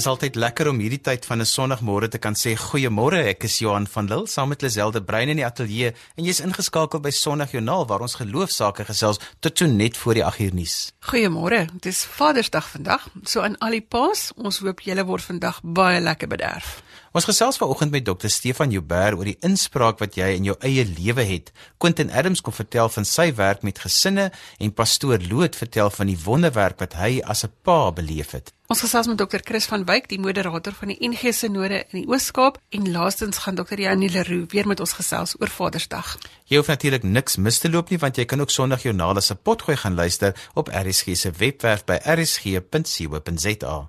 Dis 0.00 0.06
altyd 0.08 0.38
lekker 0.40 0.70
om 0.70 0.78
hierdie 0.80 1.02
tyd 1.04 1.26
van 1.28 1.42
'n 1.42 1.44
Sondagmôre 1.44 2.08
te 2.08 2.18
kan 2.18 2.32
sê 2.32 2.54
goeiemôre. 2.56 3.20
Ek 3.32 3.44
is 3.44 3.58
Johan 3.58 3.86
van 3.86 4.06
Lille 4.08 4.26
saam 4.26 4.48
met 4.48 4.62
Liselde 4.62 5.02
Brein 5.02 5.28
in 5.28 5.36
die 5.36 5.44
ateljee 5.44 5.92
en 6.16 6.24
jy's 6.24 6.40
ingeskakel 6.40 7.00
by 7.00 7.10
Sondagjoernaal 7.10 7.86
waar 7.86 8.00
ons 8.00 8.14
geloofsaake 8.14 8.84
gesels 8.86 9.20
tot 9.40 9.58
so 9.58 9.66
net 9.66 9.96
voor 9.96 10.14
die 10.14 10.24
8uur 10.24 10.54
nuus. 10.54 10.92
Goeiemôre. 11.00 11.68
Dis 11.80 12.04
Vadersdag 12.04 12.70
vandag. 12.70 13.08
So 13.24 13.42
aan 13.42 13.58
al 13.58 13.70
die 13.70 13.86
paas, 13.88 14.32
ons 14.36 14.58
hoop 14.58 14.80
julle 14.80 15.04
word 15.04 15.22
vandag 15.22 15.60
baie 15.62 16.00
lekker 16.00 16.28
bederf. 16.28 16.82
Ons 17.10 17.26
gesels 17.26 17.56
vanoggend 17.58 17.90
met 17.90 18.04
Dr. 18.06 18.30
Stefan 18.30 18.70
Joubert 18.70 19.16
oor 19.18 19.26
die 19.26 19.38
inspraak 19.42 19.98
wat 19.98 20.14
jy 20.14 20.28
in 20.36 20.44
jou 20.46 20.54
eie 20.62 20.84
lewe 20.86 21.24
het. 21.26 21.48
Quentin 21.82 22.12
Adams 22.14 22.38
kom 22.38 22.54
vertel 22.54 22.86
van 22.94 23.02
sy 23.08 23.32
werk 23.34 23.64
met 23.66 23.80
gesinne 23.82 24.28
en 24.62 24.70
pastoor 24.78 25.18
Loot 25.26 25.58
vertel 25.58 25.90
van 25.90 26.06
die 26.06 26.18
wonderwerk 26.22 26.78
wat 26.78 26.94
hy 26.94 27.18
as 27.26 27.42
'n 27.42 27.50
pa 27.66 27.90
beleef 27.90 28.30
het. 28.30 28.52
Ons 28.68 28.80
gesels 28.86 29.08
met 29.08 29.18
Dr. 29.18 29.42
Chris 29.42 29.66
van 29.66 29.84
Wyk, 29.84 30.08
die 30.08 30.20
moderator 30.20 30.72
van 30.72 30.88
die 30.88 31.08
NG 31.08 31.34
Sinode 31.34 31.84
in 31.90 32.02
die 32.02 32.08
Oos-Kaap 32.08 32.58
en 32.70 32.90
laastens 32.92 33.38
gaan 33.38 33.56
Dr. 33.56 33.80
Janie 33.80 34.10
Leroux 34.10 34.46
weer 34.52 34.66
met 34.66 34.80
ons 34.80 34.92
gesels 34.92 35.34
oor 35.40 35.48
Vadersdag. 35.48 36.18
Jy 36.44 36.56
hoef 36.56 36.66
natuurlik 36.68 37.02
niks 37.02 37.36
mis 37.36 37.58
te 37.58 37.70
loop 37.70 37.90
nie 37.90 37.98
want 37.98 38.16
jy 38.16 38.24
kan 38.24 38.40
ook 38.40 38.50
Sondag 38.50 38.82
Jornaal 38.82 39.20
se 39.20 39.34
potgooi 39.34 39.76
gaan 39.76 39.94
luister 39.94 40.34
op 40.54 40.68
RSG 40.68 41.16
se 41.16 41.30
webwerf 41.30 41.84
by 41.84 41.98
rsg.co.za. 42.04 43.88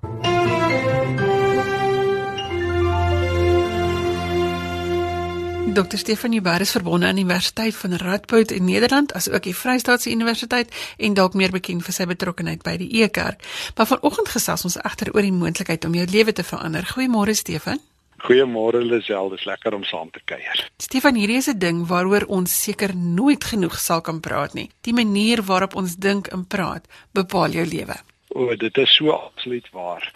Dr. 5.70 5.96
Stefan 5.96 6.32
Jubber 6.32 6.60
is 6.60 6.70
verbonde 6.70 7.06
aan 7.06 7.14
die 7.14 7.24
Universiteit 7.24 7.76
van 7.76 7.92
Radboud 7.94 8.50
in 8.50 8.64
Nederland, 8.64 9.12
asook 9.14 9.42
die 9.42 9.54
Vrystaatse 9.56 10.10
Universiteit 10.10 10.74
en 10.98 11.14
dalk 11.14 11.34
meer 11.34 11.50
bekend 11.50 11.84
vir 11.86 11.94
sy 11.94 12.06
betrokkeheid 12.10 12.64
by 12.66 12.74
die 12.76 12.90
E-kerk. 13.02 13.46
Maar 13.76 13.86
vanoggend 13.86 14.28
gesels 14.28 14.66
ons 14.68 14.76
egter 14.82 15.14
oor 15.14 15.22
die 15.22 15.32
moontlikheid 15.32 15.84
om 15.84 15.94
jou 15.94 16.04
lewe 16.10 16.32
te 16.32 16.44
verander. 16.44 16.84
Goeiemôre 16.92 17.32
Stefan. 17.38 17.80
Goeiemôre 18.26 18.82
Lisel, 18.84 19.30
dis 19.30 19.46
lekker 19.48 19.74
om 19.74 19.84
saam 19.84 20.10
te 20.10 20.20
kuier. 20.24 20.66
Stefan, 20.78 21.14
hierdie 21.14 21.40
is 21.40 21.48
'n 21.48 21.58
ding 21.58 21.86
waaroor 21.86 22.26
ons 22.28 22.62
seker 22.62 22.96
nooit 22.96 23.44
genoeg 23.44 23.78
sal 23.78 24.00
kan 24.00 24.20
praat 24.20 24.54
nie. 24.54 24.70
Die 24.80 24.94
manier 24.94 25.42
waarop 25.42 25.74
ons 25.74 25.96
dink 25.96 26.26
en 26.26 26.46
praat 26.46 26.86
bepaal 27.12 27.50
jou 27.50 27.66
lewe. 27.66 27.96
O, 28.28 28.54
dit 28.56 28.76
is 28.78 28.94
so 28.94 29.10
absoluut 29.10 29.68
waar. 29.72 30.12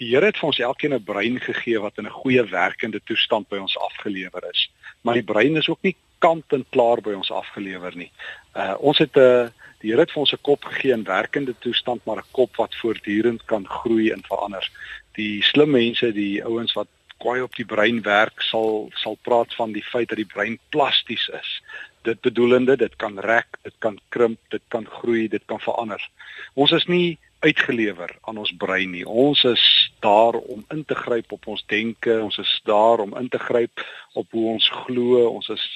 Die 0.00 0.08
Here 0.10 0.26
het 0.26 0.38
vir 0.40 0.48
ons 0.48 0.58
elkeen 0.58 0.94
'n 0.94 1.04
brein 1.04 1.40
gegee 1.40 1.78
wat 1.80 1.98
in 1.98 2.06
'n 2.06 2.18
goeie 2.20 2.44
werkende 2.50 3.00
toestand 3.04 3.48
by 3.48 3.56
ons 3.56 3.78
afgelewer 3.78 4.44
is. 4.50 4.70
Maar 5.04 5.20
die 5.20 5.28
brein 5.32 5.56
is 5.60 5.68
ook 5.68 5.82
nie 5.84 5.96
kant 6.24 6.52
en 6.56 6.64
klaar 6.72 7.02
by 7.04 7.12
ons 7.12 7.30
afgelewer 7.30 7.96
nie. 7.96 8.10
Uh 8.56 8.74
ons 8.80 8.98
het 8.98 9.16
'n 9.16 9.20
uh, 9.20 9.48
die 9.84 9.92
Here 9.92 10.00
het 10.00 10.12
vir 10.14 10.22
ons 10.24 10.32
'n 10.32 10.40
kop 10.48 10.64
gegee 10.64 10.92
in 10.92 11.04
werkende 11.04 11.54
toestand, 11.60 12.04
maar 12.04 12.16
'n 12.16 12.32
kop 12.32 12.56
wat 12.56 12.74
voortdurend 12.74 13.44
kan 13.44 13.68
groei 13.68 14.10
en 14.10 14.22
verander. 14.24 14.70
Die 15.12 15.42
slim 15.42 15.70
mense, 15.70 16.12
die 16.12 16.44
ouens 16.44 16.72
wat 16.72 16.88
kwaai 17.18 17.42
op 17.42 17.54
die 17.56 17.66
brein 17.66 18.02
werk, 18.02 18.40
sal 18.40 18.90
sal 18.94 19.18
praat 19.22 19.54
van 19.54 19.72
die 19.72 19.84
feit 19.84 20.08
dat 20.08 20.16
die 20.16 20.32
brein 20.34 20.58
plasties 20.68 21.28
is. 21.28 21.62
Dit 22.02 22.20
bedoelende 22.20 22.76
dit 22.76 22.96
kan 22.96 23.18
rek, 23.18 23.46
dit 23.62 23.74
kan 23.78 23.98
krimp, 24.08 24.38
dit 24.48 24.62
kan 24.68 24.86
groei, 24.86 25.28
dit 25.28 25.42
kan 25.46 25.60
verander. 25.60 26.10
Ons 26.54 26.72
is 26.72 26.86
nie 26.86 27.18
uitgelewer 27.44 28.16
aan 28.28 28.38
ons 28.40 28.52
brein 28.56 28.90
nie. 28.90 29.04
Ons 29.04 29.44
is 29.48 29.64
daar 30.04 30.34
om 30.34 30.64
in 30.72 30.84
te 30.84 30.96
gryp 30.96 31.32
op 31.32 31.46
ons 31.46 31.64
denke, 31.72 32.16
ons 32.22 32.38
is 32.40 32.52
daar 32.64 33.02
om 33.04 33.16
in 33.20 33.28
te 33.28 33.38
gryp 33.38 33.84
op 34.12 34.30
hoe 34.32 34.46
ons 34.54 34.68
glo. 34.84 35.26
Ons 35.28 35.48
is 35.52 35.66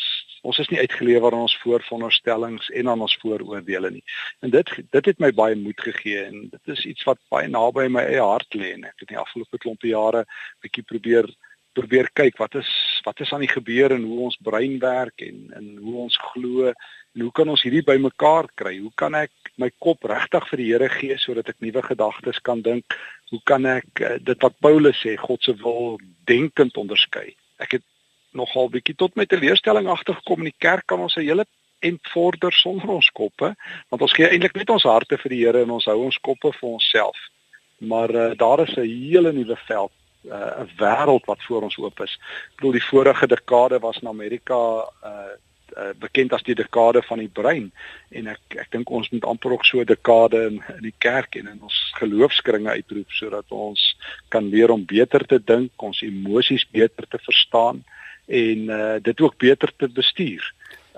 ons 0.46 0.58
is 0.62 0.68
nie 0.70 0.78
uitgelewer 0.78 1.34
aan 1.34 1.48
ons 1.48 1.56
vooronderstellings 1.64 2.68
en 2.70 2.88
aan 2.88 3.00
ons 3.04 3.16
vooroordeele 3.20 3.90
nie. 3.90 4.04
En 4.40 4.52
dit 4.54 4.70
dit 4.94 5.10
het 5.10 5.18
my 5.18 5.32
baie 5.34 5.56
moed 5.58 5.80
gegee 5.82 6.22
en 6.24 6.46
dit 6.52 6.74
is 6.76 6.84
iets 6.92 7.04
wat 7.08 7.20
baie 7.34 7.50
naby 7.50 7.88
my 7.92 8.06
eie 8.06 8.22
hart 8.22 8.54
lê 8.54 8.72
en 8.76 8.86
ek 8.88 9.02
het 9.02 9.12
die 9.12 9.20
afgelope 9.20 9.58
klompe 9.58 9.90
jare 9.90 10.24
bietjie 10.62 10.86
probeer 10.86 11.28
probeer 11.78 12.08
kyk 12.14 12.38
wat 12.38 12.54
is 12.58 12.70
wat 13.06 13.20
is 13.20 13.32
aan 13.32 13.44
die 13.44 13.50
gebeur 13.50 13.92
en 13.94 14.06
hoe 14.08 14.22
ons 14.28 14.38
brein 14.42 14.78
werk 14.82 15.26
en 15.26 15.50
en 15.58 15.68
hoe 15.82 15.96
ons 16.06 16.16
glo 16.32 16.72
en 17.14 17.24
hoe 17.26 17.32
kan 17.32 17.48
ons 17.48 17.62
hierdie 17.62 17.82
bymekaar 17.82 18.48
kry? 18.54 18.78
Hoe 18.78 18.92
kan 18.94 19.14
ek 19.14 19.52
my 19.58 19.70
kop 19.82 20.04
regtig 20.04 20.48
vir 20.50 20.60
die 20.60 20.68
Here 20.70 20.88
gee 20.88 21.16
sodat 21.18 21.48
ek 21.48 21.60
nuwe 21.64 21.82
gedagtes 21.82 22.40
kan 22.46 22.62
dink? 22.62 22.96
Hoe 23.30 23.40
kan 23.44 23.66
ek 23.66 24.00
uh, 24.00 24.16
dit 24.22 24.42
wat 24.42 24.58
Paulus 24.60 25.00
sê, 25.02 25.16
God 25.16 25.42
se 25.42 25.54
wil 25.62 25.98
denkend 26.30 26.76
onderskei? 26.76 27.34
Ek 27.58 27.78
het 27.78 27.86
nogal 28.36 28.68
bietjie 28.70 28.96
tot 28.96 29.16
my 29.16 29.26
teleurstelling 29.26 29.88
agtergekom 29.88 30.44
in 30.44 30.52
die 30.52 30.60
kerk 30.60 30.86
kan 30.86 31.00
ons 31.00 31.16
'n 31.16 31.26
hele 31.26 31.46
en 31.80 31.98
vorder 32.12 32.52
sonder 32.52 32.90
ons 32.90 33.10
koppe 33.14 33.54
want 33.88 34.02
ons 34.02 34.14
gee 34.14 34.26
eintlik 34.26 34.56
net 34.58 34.70
ons 34.70 34.82
harte 34.82 35.18
vir 35.18 35.30
die 35.30 35.42
Here 35.44 35.62
en 35.62 35.70
ons 35.70 35.86
hou 35.86 35.98
ons 36.04 36.18
koppe 36.18 36.52
vir 36.52 36.68
onsself. 36.68 37.18
Maar 37.78 38.10
uh, 38.14 38.30
daar 38.36 38.60
is 38.66 38.74
'n 38.76 38.86
hele 38.86 39.32
nuwe 39.32 39.56
veld 39.56 39.92
eh, 40.24 40.30
'n 40.30 40.66
uh, 40.66 40.78
wêreld 40.78 41.24
wat 41.26 41.42
voor 41.46 41.62
ons 41.62 41.78
oop 41.78 42.00
is. 42.00 42.18
Ek 42.50 42.56
bedoel 42.56 42.72
die 42.72 42.88
vorige 42.90 43.26
dekade 43.26 43.78
was 43.78 43.98
in 44.02 44.08
Amerika 44.08 44.86
uh 45.02 45.34
uh, 45.78 45.92
bekend 46.00 46.32
as 46.32 46.44
die 46.46 46.56
dekade 46.58 47.02
van 47.06 47.22
die 47.22 47.30
brein 47.32 47.70
en 48.10 48.30
ek 48.34 48.58
ek 48.64 48.72
dink 48.74 48.90
ons 48.90 49.10
moet 49.14 49.24
amper 49.28 49.54
ook 49.56 49.66
so 49.68 49.84
dekade 49.84 50.40
in, 50.50 50.58
in 50.76 50.84
die 50.88 50.96
kerk 50.98 51.38
en 51.38 51.48
in 51.52 51.62
ons 51.62 51.78
geloofskringe 52.00 52.74
uitroep 52.78 53.14
sodat 53.14 53.46
ons 53.54 53.84
kan 54.28 54.48
leer 54.50 54.72
om 54.74 54.84
beter 54.84 55.24
te 55.26 55.38
dink, 55.38 55.72
ons 55.82 56.02
emosies 56.02 56.66
beter 56.72 57.06
te 57.08 57.20
verstaan 57.24 57.84
en 58.28 58.68
uh, 58.68 58.96
dit 59.02 59.20
ook 59.20 59.38
beter 59.40 59.72
te 59.76 59.88
bestuur. 59.88 60.44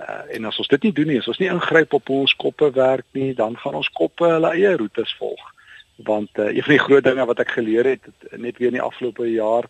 Uh, 0.00 0.22
en 0.34 0.48
as 0.48 0.58
ons 0.58 0.70
dit 0.72 0.88
nie 0.88 0.92
doen 0.96 1.10
nie, 1.12 1.18
as 1.20 1.28
ons 1.30 1.38
nie 1.38 1.50
ingryp 1.52 1.94
op 1.94 2.10
ons 2.14 2.34
koppe 2.34 2.70
werk 2.74 3.06
nie, 3.16 3.32
dan 3.38 3.56
gaan 3.60 3.76
ons 3.78 3.90
koppe 3.94 4.26
hulle 4.26 4.54
eie 4.56 4.72
roetes 4.80 5.12
volg. 5.18 5.42
Want 6.06 6.40
uh, 6.40 6.48
een 6.48 6.64
van 6.66 6.74
die 6.74 6.84
groot 6.86 7.04
dinge 7.04 7.26
wat 7.28 7.42
ek 7.44 7.52
geleer 7.58 7.92
het 7.92 8.08
net 8.32 8.58
weer 8.58 8.72
in 8.72 8.80
die 8.80 8.86
afgelope 8.86 9.28
jaar 9.30 9.68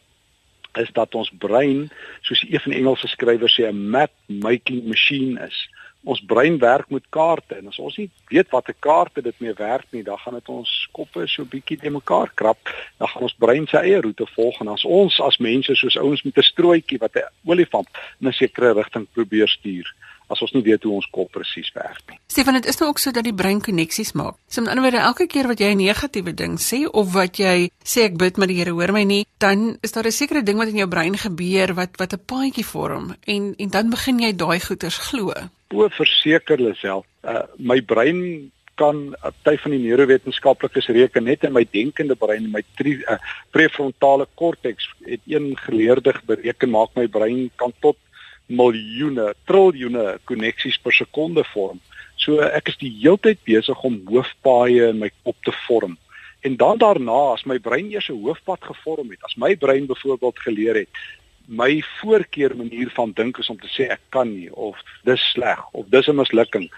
is 0.78 0.90
dat 0.92 1.14
ons 1.14 1.30
brein 1.38 1.90
soos 2.20 2.44
een 2.48 2.60
van 2.60 2.72
Engelse 2.72 3.08
skrywers 3.08 3.58
sê 3.58 3.66
'n 3.68 3.90
map 3.90 4.12
making 4.26 4.84
machine 4.84 5.46
is. 5.46 5.68
Ons 6.04 6.20
brein 6.24 6.58
werk 6.58 6.88
met 6.90 7.04
kaarte 7.08 7.54
en 7.54 7.66
as 7.68 7.78
ons 7.78 7.96
nie 7.96 8.10
weet 8.28 8.48
watter 8.50 8.74
kaarte 8.78 9.22
dit 9.22 9.40
mee 9.40 9.52
werk 9.52 9.84
nie, 9.90 10.02
dan 10.02 10.18
gaan 10.18 10.34
dit 10.34 10.48
ons 10.48 10.88
koppe 10.92 11.26
so 11.28 11.44
bietjie 11.44 11.76
te 11.76 11.90
mekaar 11.90 12.30
krap. 12.34 12.58
Dan 12.98 13.08
gaan 13.08 13.22
ons 13.22 13.36
brein 13.36 13.66
sy 13.66 13.76
eie 13.76 14.00
roete 14.00 14.26
volg 14.34 14.60
en 14.60 14.68
as 14.68 14.84
ons 14.84 15.20
as 15.20 15.36
mense 15.36 15.74
soos 15.74 15.96
ouens 15.96 16.22
met 16.22 16.38
'n 16.38 16.42
strooitjie 16.42 16.98
wat 16.98 17.16
'n 17.16 17.28
olifant 17.44 17.88
in 18.20 18.28
'n 18.28 18.32
sekere 18.32 18.72
rigting 18.72 19.06
probeer 19.12 19.48
stuur, 19.48 19.94
as 20.30 20.42
ons 20.44 20.52
nie 20.54 20.62
weet 20.66 20.86
hoe 20.86 20.94
ons 21.00 21.08
kop 21.10 21.32
presies 21.34 21.70
werk 21.74 22.02
nie. 22.10 22.18
Stefan, 22.30 22.58
dit 22.60 22.68
is 22.70 22.78
nou 22.80 22.90
ook 22.90 23.02
so 23.02 23.12
dat 23.14 23.26
die 23.26 23.34
brein 23.36 23.60
koneksies 23.64 24.12
maak. 24.18 24.38
So 24.48 24.62
met 24.62 24.72
ander 24.72 24.86
woorde, 24.86 25.02
elke 25.10 25.26
keer 25.30 25.50
wat 25.50 25.60
jy 25.60 25.72
'n 25.74 25.82
negatiewe 25.82 26.34
ding 26.34 26.58
sê 26.58 26.86
of 26.86 27.12
wat 27.12 27.38
jy 27.38 27.70
sê 27.84 28.06
ek 28.08 28.16
bid 28.16 28.36
maar 28.36 28.46
die 28.46 28.58
Here 28.60 28.72
hoor 28.72 28.92
my 28.92 29.04
nie, 29.04 29.26
dan 29.38 29.78
is 29.82 29.92
daar 29.92 30.06
'n 30.06 30.12
sekere 30.12 30.42
ding 30.42 30.58
wat 30.58 30.68
in 30.68 30.76
jou 30.76 30.88
brein 30.88 31.16
gebeur 31.16 31.74
wat 31.74 31.96
wat 31.98 32.12
'n 32.12 32.24
paadjie 32.26 32.64
vorm 32.64 33.16
en 33.26 33.54
en 33.58 33.68
dan 33.68 33.90
begin 33.90 34.18
jy 34.18 34.32
daai 34.36 34.60
goeters 34.60 34.98
glo. 34.98 35.32
O, 35.72 35.88
verseker 35.88 36.58
jouself, 36.58 37.06
uh, 37.22 37.46
my 37.58 37.80
brein 37.80 38.50
kan 38.80 39.14
party 39.20 39.56
van 39.62 39.74
die 39.74 39.82
neurowetenskaplikes 39.84 40.88
reken 40.96 41.26
net 41.28 41.44
in 41.44 41.52
my 41.52 41.64
denkende 41.76 42.16
brein, 42.16 42.48
my 42.52 42.62
tri, 42.78 42.96
uh, 43.04 43.18
prefrontale 43.52 44.26
korteks 44.40 44.88
het 45.04 45.20
een 45.28 45.52
geleerde 45.66 46.14
bereken 46.26 46.70
maak 46.70 46.94
my 46.96 47.06
brein 47.08 47.50
kan 47.60 47.74
tot 47.84 47.98
miljoene, 48.50 49.30
triljoene 49.48 50.18
koneksies 50.28 50.78
per 50.82 50.94
sekonde 50.96 51.44
vorm. 51.54 51.80
So 52.20 52.42
ek 52.44 52.68
is 52.72 52.78
die 52.82 52.92
heeltyd 53.00 53.40
besig 53.48 53.86
om 53.86 54.02
hoofpaaie 54.10 54.90
in 54.90 55.00
my 55.00 55.10
kop 55.24 55.38
te 55.46 55.54
vorm. 55.66 55.96
En 56.44 56.56
dan 56.56 56.78
daarna 56.80 57.32
as 57.34 57.46
my 57.46 57.58
brein 57.58 57.90
eers 57.92 58.10
'n 58.10 58.20
hoofpad 58.20 58.60
gevorm 58.64 59.10
het, 59.10 59.22
as 59.24 59.36
my 59.36 59.56
brein 59.56 59.86
byvoorbeeld 59.86 60.38
geleer 60.38 60.74
het 60.74 60.88
my 61.50 61.82
voorkeur 61.98 62.56
manier 62.56 62.90
van 62.94 63.12
dink 63.12 63.38
is 63.38 63.48
om 63.50 63.58
te 63.58 63.68
sê 63.74 63.88
ek 63.90 64.02
kan 64.14 64.28
nie 64.30 64.50
of 64.54 64.78
dis 65.08 65.22
sleg 65.32 65.58
of 65.74 65.88
dis 65.90 66.06
'n 66.08 66.16
mislukking 66.16 66.68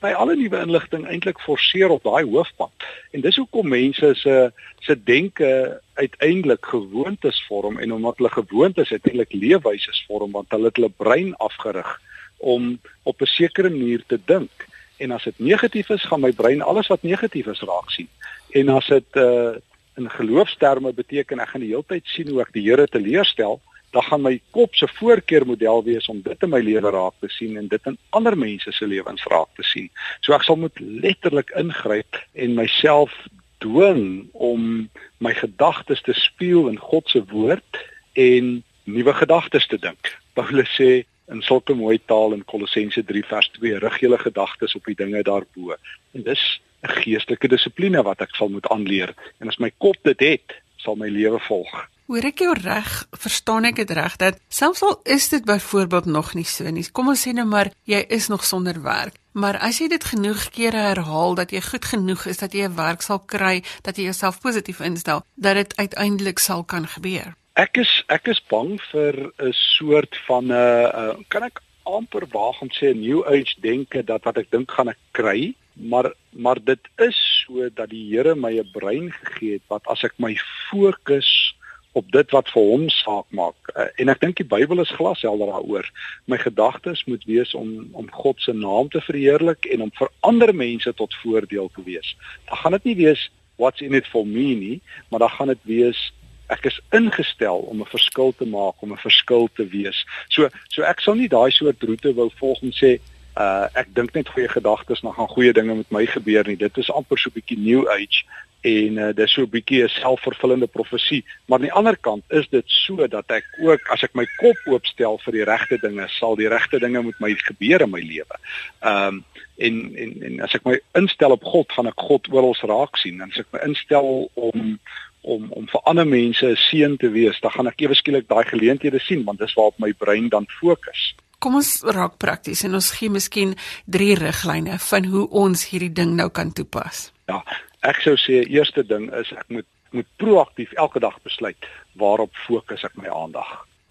by 0.00 0.12
alle 0.16 0.36
nuwe 0.36 0.60
inligting 0.64 1.04
eintlik 1.08 1.40
forceer 1.44 1.92
op 1.92 2.02
daai 2.02 2.24
hoofpad. 2.24 2.72
En 3.12 3.20
dis 3.20 3.36
hoekom 3.36 3.68
mense 3.68 4.14
se 4.16 4.36
se 4.80 4.96
denke 5.04 5.80
uiteindelik 5.94 6.66
gewoontes 6.66 7.44
vorm 7.48 7.78
en 7.78 7.92
omdat 7.92 8.16
hulle 8.16 8.30
gewoontes 8.32 8.90
uiteindelik 8.90 9.32
leefwyse 9.32 9.92
vorm 10.06 10.32
want 10.32 10.50
hulle 10.50 10.70
het 10.72 10.76
hulle 10.80 10.92
brein 10.96 11.34
afgerig 11.36 12.00
om 12.38 12.80
op 13.02 13.20
'n 13.20 13.26
sekere 13.26 13.70
manier 13.70 14.02
te 14.06 14.18
dink. 14.24 14.66
En 14.96 15.10
as 15.10 15.24
dit 15.24 15.38
negatief 15.38 15.88
is, 15.88 16.04
gaan 16.04 16.20
my 16.20 16.32
brein 16.32 16.62
alles 16.62 16.86
wat 16.86 17.02
negatief 17.02 17.46
is 17.46 17.60
raak 17.60 17.90
sien. 17.90 18.08
En 18.50 18.68
as 18.68 18.86
dit 18.86 19.16
uh 19.16 19.56
in 19.96 20.10
geloofsterme 20.10 20.92
beteken 20.92 21.38
ek 21.38 21.48
gaan 21.48 21.60
die 21.60 21.72
hele 21.74 21.84
tyd 21.86 22.06
sien 22.06 22.28
hoe 22.28 22.40
ek 22.40 22.52
die 22.52 22.62
Here 22.62 22.86
teleurstel, 22.88 23.60
dan 23.90 24.02
gaan 24.02 24.22
my 24.22 24.40
kop 24.50 24.74
se 24.74 24.88
voorkeurmodel 24.88 25.84
wees 25.84 26.06
om 26.08 26.22
dit 26.22 26.42
in 26.42 26.52
my 26.52 26.60
lewe 26.62 26.90
raak 26.90 27.14
te 27.20 27.28
sien 27.28 27.56
en 27.58 27.68
dit 27.68 27.86
in 27.86 27.98
ander 28.16 28.36
mense 28.38 28.72
se 28.72 28.86
lewens 28.86 29.24
raak 29.32 29.50
te 29.58 29.66
sien. 29.66 29.90
So 30.20 30.34
ek 30.36 30.46
sal 30.46 30.56
moet 30.56 30.78
letterlik 30.80 31.50
ingryp 31.58 32.20
en 32.32 32.54
myself 32.58 33.14
dwing 33.60 34.30
om 34.32 34.88
my 35.18 35.34
gedagtes 35.34 36.02
te 36.06 36.14
speel 36.16 36.70
in 36.70 36.78
God 36.78 37.08
se 37.10 37.24
woord 37.32 37.82
en 38.18 38.60
nuwe 38.84 39.14
gedagtes 39.14 39.66
te 39.66 39.78
dink. 39.78 40.14
Paulus 40.38 40.70
sê 40.78 41.02
in 41.30 41.42
sulke 41.46 41.74
mooi 41.74 41.98
taal 42.10 42.34
in 42.34 42.46
Kolossense 42.46 43.04
3 43.06 43.24
vers 43.26 43.50
2: 43.58 43.78
"Rig 43.78 44.00
julle 44.00 44.18
gedagtes 44.18 44.74
op 44.74 44.84
die 44.84 44.96
dinge 44.98 45.22
daarbo." 45.22 45.76
En 46.14 46.22
dis 46.22 46.60
'n 46.82 46.94
geestelike 47.02 47.48
dissipline 47.48 48.02
wat 48.02 48.20
ek 48.20 48.34
sal 48.34 48.48
moet 48.48 48.68
aanleer. 48.68 49.14
En 49.40 49.48
as 49.48 49.58
my 49.58 49.70
kop 49.78 49.96
dit 50.02 50.20
het, 50.20 50.56
sal 50.76 50.96
my 50.96 51.08
lewe 51.08 51.38
volg. 51.38 51.88
Hoor 52.10 52.26
ek 52.26 52.40
jou 52.42 52.50
reg? 52.58 52.86
Verstaan 53.22 53.68
ek 53.68 53.76
dit 53.78 53.90
reg 53.94 54.16
dat 54.18 54.38
selfs 54.50 54.80
al 54.82 54.96
is 55.14 55.28
dit 55.30 55.44
byvoorbeeld 55.46 56.08
nog 56.10 56.32
nie 56.34 56.46
so 56.52 56.66
nie. 56.66 56.82
Kom 56.90 57.12
ons 57.12 57.20
sê 57.22 57.30
nou 57.30 57.44
maar 57.46 57.68
jy 57.86 58.00
is 58.16 58.26
nog 58.32 58.42
sonder 58.42 58.80
werk, 58.82 59.14
maar 59.30 59.54
as 59.62 59.78
jy 59.78 59.86
dit 59.92 60.06
genoeg 60.10 60.48
kere 60.50 60.80
herhaal 60.88 61.36
dat 61.38 61.54
jy 61.54 61.60
goed 61.62 61.86
genoeg 61.86 62.24
is 62.32 62.42
dat 62.42 62.50
jy 62.50 62.66
'n 62.66 62.74
werk 62.74 63.06
sal 63.06 63.22
kry, 63.22 63.62
dat 63.86 63.94
jy 63.94 64.08
jouself 64.10 64.40
positief 64.42 64.80
instel, 64.80 65.22
dat 65.36 65.54
dit 65.54 65.76
uiteindelik 65.76 66.42
sal 66.42 66.64
kan 66.64 66.86
gebeur. 66.86 67.36
Ek 67.54 67.78
is 67.78 68.02
ek 68.08 68.26
is 68.26 68.42
bang 68.50 68.80
vir 68.90 69.30
'n 69.38 69.54
soort 69.78 70.18
van 70.26 70.50
'n 70.50 70.50
uh, 70.50 70.90
uh, 70.90 71.14
kan 71.28 71.44
ek 71.44 71.62
amper 71.86 72.26
waag 72.26 72.60
om 72.60 72.70
sê 72.74 72.90
'n 72.90 73.00
new 73.00 73.22
age 73.22 73.54
denke 73.62 74.02
dat 74.02 74.24
wat 74.24 74.36
ek 74.36 74.50
dink 74.50 74.70
gaan 74.70 74.88
ek 74.88 74.98
kry, 75.12 75.54
maar 75.74 76.10
maar 76.32 76.58
dit 76.58 76.82
is 76.98 77.46
so 77.46 77.70
dat 77.70 77.90
die 77.90 78.10
Here 78.10 78.34
my 78.34 78.58
'n 78.58 78.70
brein 78.72 79.12
gegee 79.12 79.52
het 79.52 79.62
wat 79.68 79.86
as 79.86 80.02
ek 80.02 80.18
my 80.18 80.34
fokus 80.70 81.54
op 81.92 82.12
dit 82.12 82.30
wat 82.30 82.48
vir 82.54 82.62
hom 82.62 82.88
saak 82.88 83.26
maak 83.34 83.72
uh, 83.74 83.88
en 83.96 84.08
ek 84.08 84.20
dink 84.20 84.36
die 84.36 84.46
Bybel 84.46 84.80
is 84.80 84.94
glashelder 84.98 85.50
daaroor 85.50 85.90
my 86.26 86.38
gedagtes 86.38 87.04
moet 87.10 87.24
wees 87.24 87.54
om 87.54 87.90
om 87.92 88.10
God 88.10 88.40
se 88.40 88.52
naam 88.52 88.88
te 88.88 89.00
verheerlik 89.00 89.66
en 89.66 89.82
om 89.88 89.92
vir 89.98 90.10
ander 90.20 90.54
mense 90.54 90.94
tot 90.94 91.14
voordeel 91.24 91.70
te 91.74 91.82
wees 91.84 92.16
dan 92.48 92.62
gaan 92.62 92.78
dit 92.78 92.90
nie 92.90 92.98
wees 93.04 93.30
what's 93.56 93.80
in 93.80 93.94
it 93.94 94.06
for 94.06 94.26
me 94.26 94.54
nie 94.54 94.80
maar 95.10 95.26
dan 95.26 95.36
gaan 95.38 95.54
dit 95.54 95.68
wees 95.74 96.10
ek 96.50 96.66
is 96.66 96.80
ingestel 96.90 97.62
om 97.70 97.80
'n 97.80 97.86
verskil 97.94 98.34
te 98.36 98.46
maak, 98.46 98.82
om 98.82 98.92
'n 98.92 99.06
verskil 99.06 99.48
te 99.54 99.66
wees. 99.66 100.04
So 100.28 100.48
so 100.68 100.82
ek 100.82 101.00
sal 101.00 101.14
nie 101.14 101.28
daai 101.28 101.50
soort 101.50 101.82
roete 101.82 102.14
wou 102.14 102.30
volg 102.40 102.62
en 102.62 102.72
sê 102.72 102.98
uh 103.36 103.68
ek 103.74 103.94
dink 103.94 104.14
net 104.14 104.28
goeie 104.28 104.48
gedagtes, 104.48 105.00
dan 105.00 105.14
gaan 105.14 105.28
goeie 105.28 105.52
dinge 105.52 105.74
met 105.74 105.90
my 105.90 106.06
gebeur 106.06 106.46
nie. 106.46 106.56
Dit 106.56 106.76
is 106.78 106.90
amper 106.90 107.18
so 107.18 107.30
'n 107.30 107.38
bietjie 107.38 107.58
new 107.58 107.88
age 107.88 108.24
en 108.60 108.98
uh, 108.98 109.08
dis 109.16 109.32
so 109.32 109.42
'n 109.42 109.50
bietjie 109.50 109.84
'n 109.84 109.88
selfvervullende 109.88 110.66
profesie. 110.66 111.24
Maar 111.46 111.58
aan 111.58 111.68
die 111.68 111.72
ander 111.72 111.96
kant 111.96 112.24
is 112.28 112.48
dit 112.48 112.64
so 112.66 113.06
dat 113.06 113.30
ek 113.30 113.44
ook 113.58 113.88
as 113.88 114.02
ek 114.02 114.14
my 114.14 114.26
kop 114.36 114.56
oopstel 114.66 115.18
vir 115.18 115.32
die 115.32 115.44
regte 115.44 115.78
dinge, 115.80 116.08
sal 116.08 116.36
die 116.36 116.48
regte 116.48 116.78
dinge 116.78 117.02
met 117.02 117.20
my 117.20 117.34
gebeur 117.34 117.80
in 117.80 117.90
my 117.90 118.00
lewe. 118.00 118.36
Um 118.82 119.24
en 119.56 119.96
en 119.96 120.22
en 120.22 120.40
as 120.40 120.54
ek 120.54 120.64
my 120.64 120.80
instel 120.94 121.30
op 121.30 121.44
God, 121.44 121.72
gaan 121.72 121.86
ek 121.86 122.00
God 122.00 122.28
oral 122.32 122.56
raak 122.62 122.96
sien. 122.96 123.20
En 123.20 123.30
as 123.30 123.38
ek 123.38 123.52
my 123.52 123.60
instel 123.64 124.30
om 124.34 124.78
om 125.22 125.52
om 125.52 125.66
vir 125.68 125.80
ander 125.84 126.06
mense 126.06 126.46
'n 126.46 126.56
seën 126.56 126.96
te 126.96 127.10
wees, 127.10 127.40
dan 127.40 127.50
gaan 127.50 127.66
ek 127.66 127.80
ewe 127.80 127.94
skielik 127.94 128.28
daai 128.28 128.44
geleenthede 128.44 128.98
sien 128.98 129.24
want 129.24 129.38
dis 129.38 129.54
waarop 129.54 129.78
my 129.78 129.92
brein 129.92 130.28
dan 130.28 130.46
fokus. 130.60 131.14
Kom 131.38 131.54
ons 131.54 131.82
raak 131.82 132.18
prakties 132.18 132.64
en 132.64 132.74
ons 132.74 132.90
gee 132.90 133.10
miskien 133.10 133.54
drie 133.86 134.14
riglyne 134.14 134.78
van 134.78 135.04
hoe 135.04 135.28
ons 135.28 135.68
hierdie 135.70 135.92
ding 135.92 136.16
nou 136.16 136.28
kan 136.28 136.52
toepas. 136.52 137.12
Ja, 137.30 137.38
ek 137.86 138.00
sou 138.02 138.16
sê 138.18 138.42
eerste 138.50 138.82
ding 138.86 139.10
is 139.14 139.30
ek 139.36 139.46
moet 139.54 139.68
moet 139.90 140.06
proaktief 140.22 140.70
elke 140.78 141.00
dag 141.02 141.16
besluit 141.26 141.64
waarop 141.98 142.30
fokus 142.46 142.84
ek 142.86 142.94
my 142.94 143.10
aandag. 143.10 143.48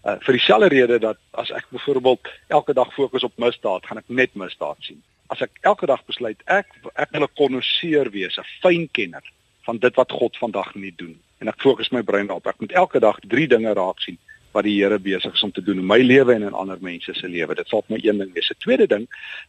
Uh, 0.07 0.13
vir 0.23 0.37
dieselfde 0.37 0.69
rede 0.71 0.99
dat 1.03 1.19
as 1.41 1.51
ek 1.51 1.65
byvoorbeeld 1.75 2.29
elke 2.55 2.75
dag 2.75 2.93
fokus 2.95 3.25
op 3.27 3.35
misdaad, 3.35 3.83
gaan 3.83 3.99
ek 3.99 4.07
net 4.07 4.37
misdaad 4.39 4.79
sien. 4.87 5.01
As 5.27 5.43
ek 5.43 5.59
elke 5.67 5.89
dag 5.91 6.05
besluit 6.07 6.39
ek 6.47 6.71
ek 6.95 7.11
wil 7.11 7.27
'n 7.27 7.35
konnoisseur 7.41 8.11
wees, 8.15 8.39
'n 8.39 8.47
fynkenner 8.63 9.25
van 9.67 9.77
dit 9.77 9.95
wat 9.95 10.11
God 10.11 10.39
vandag 10.39 10.71
nie 10.75 10.93
doen. 10.95 11.19
En 11.39 11.47
ek 11.51 11.59
fokus 11.59 11.91
my 11.91 12.01
brein 12.01 12.27
daarop. 12.27 12.47
Ek 12.47 12.59
moet 12.59 12.71
elke 12.71 12.99
dag 12.99 13.19
drie 13.27 13.47
dinge 13.47 13.73
raak 13.73 13.99
sien 13.99 14.17
wat 14.51 14.63
die 14.63 14.79
Here 14.79 14.99
besig 14.99 15.33
is 15.33 15.43
om 15.43 15.51
te 15.51 15.61
doen 15.61 15.77
in 15.77 15.85
my 15.85 15.99
lewe 15.99 16.33
en 16.33 16.47
in 16.47 16.53
ander 16.53 16.77
mense 16.81 17.13
se 17.13 17.27
lewe. 17.27 17.55
Dit 17.55 17.67
sal 17.67 17.83
my 17.87 17.99
een 18.01 18.17
ding 18.17 18.33
wees. 18.33 18.49
'n 18.49 18.59
Tweede 18.59 18.87
ding, 18.87 19.07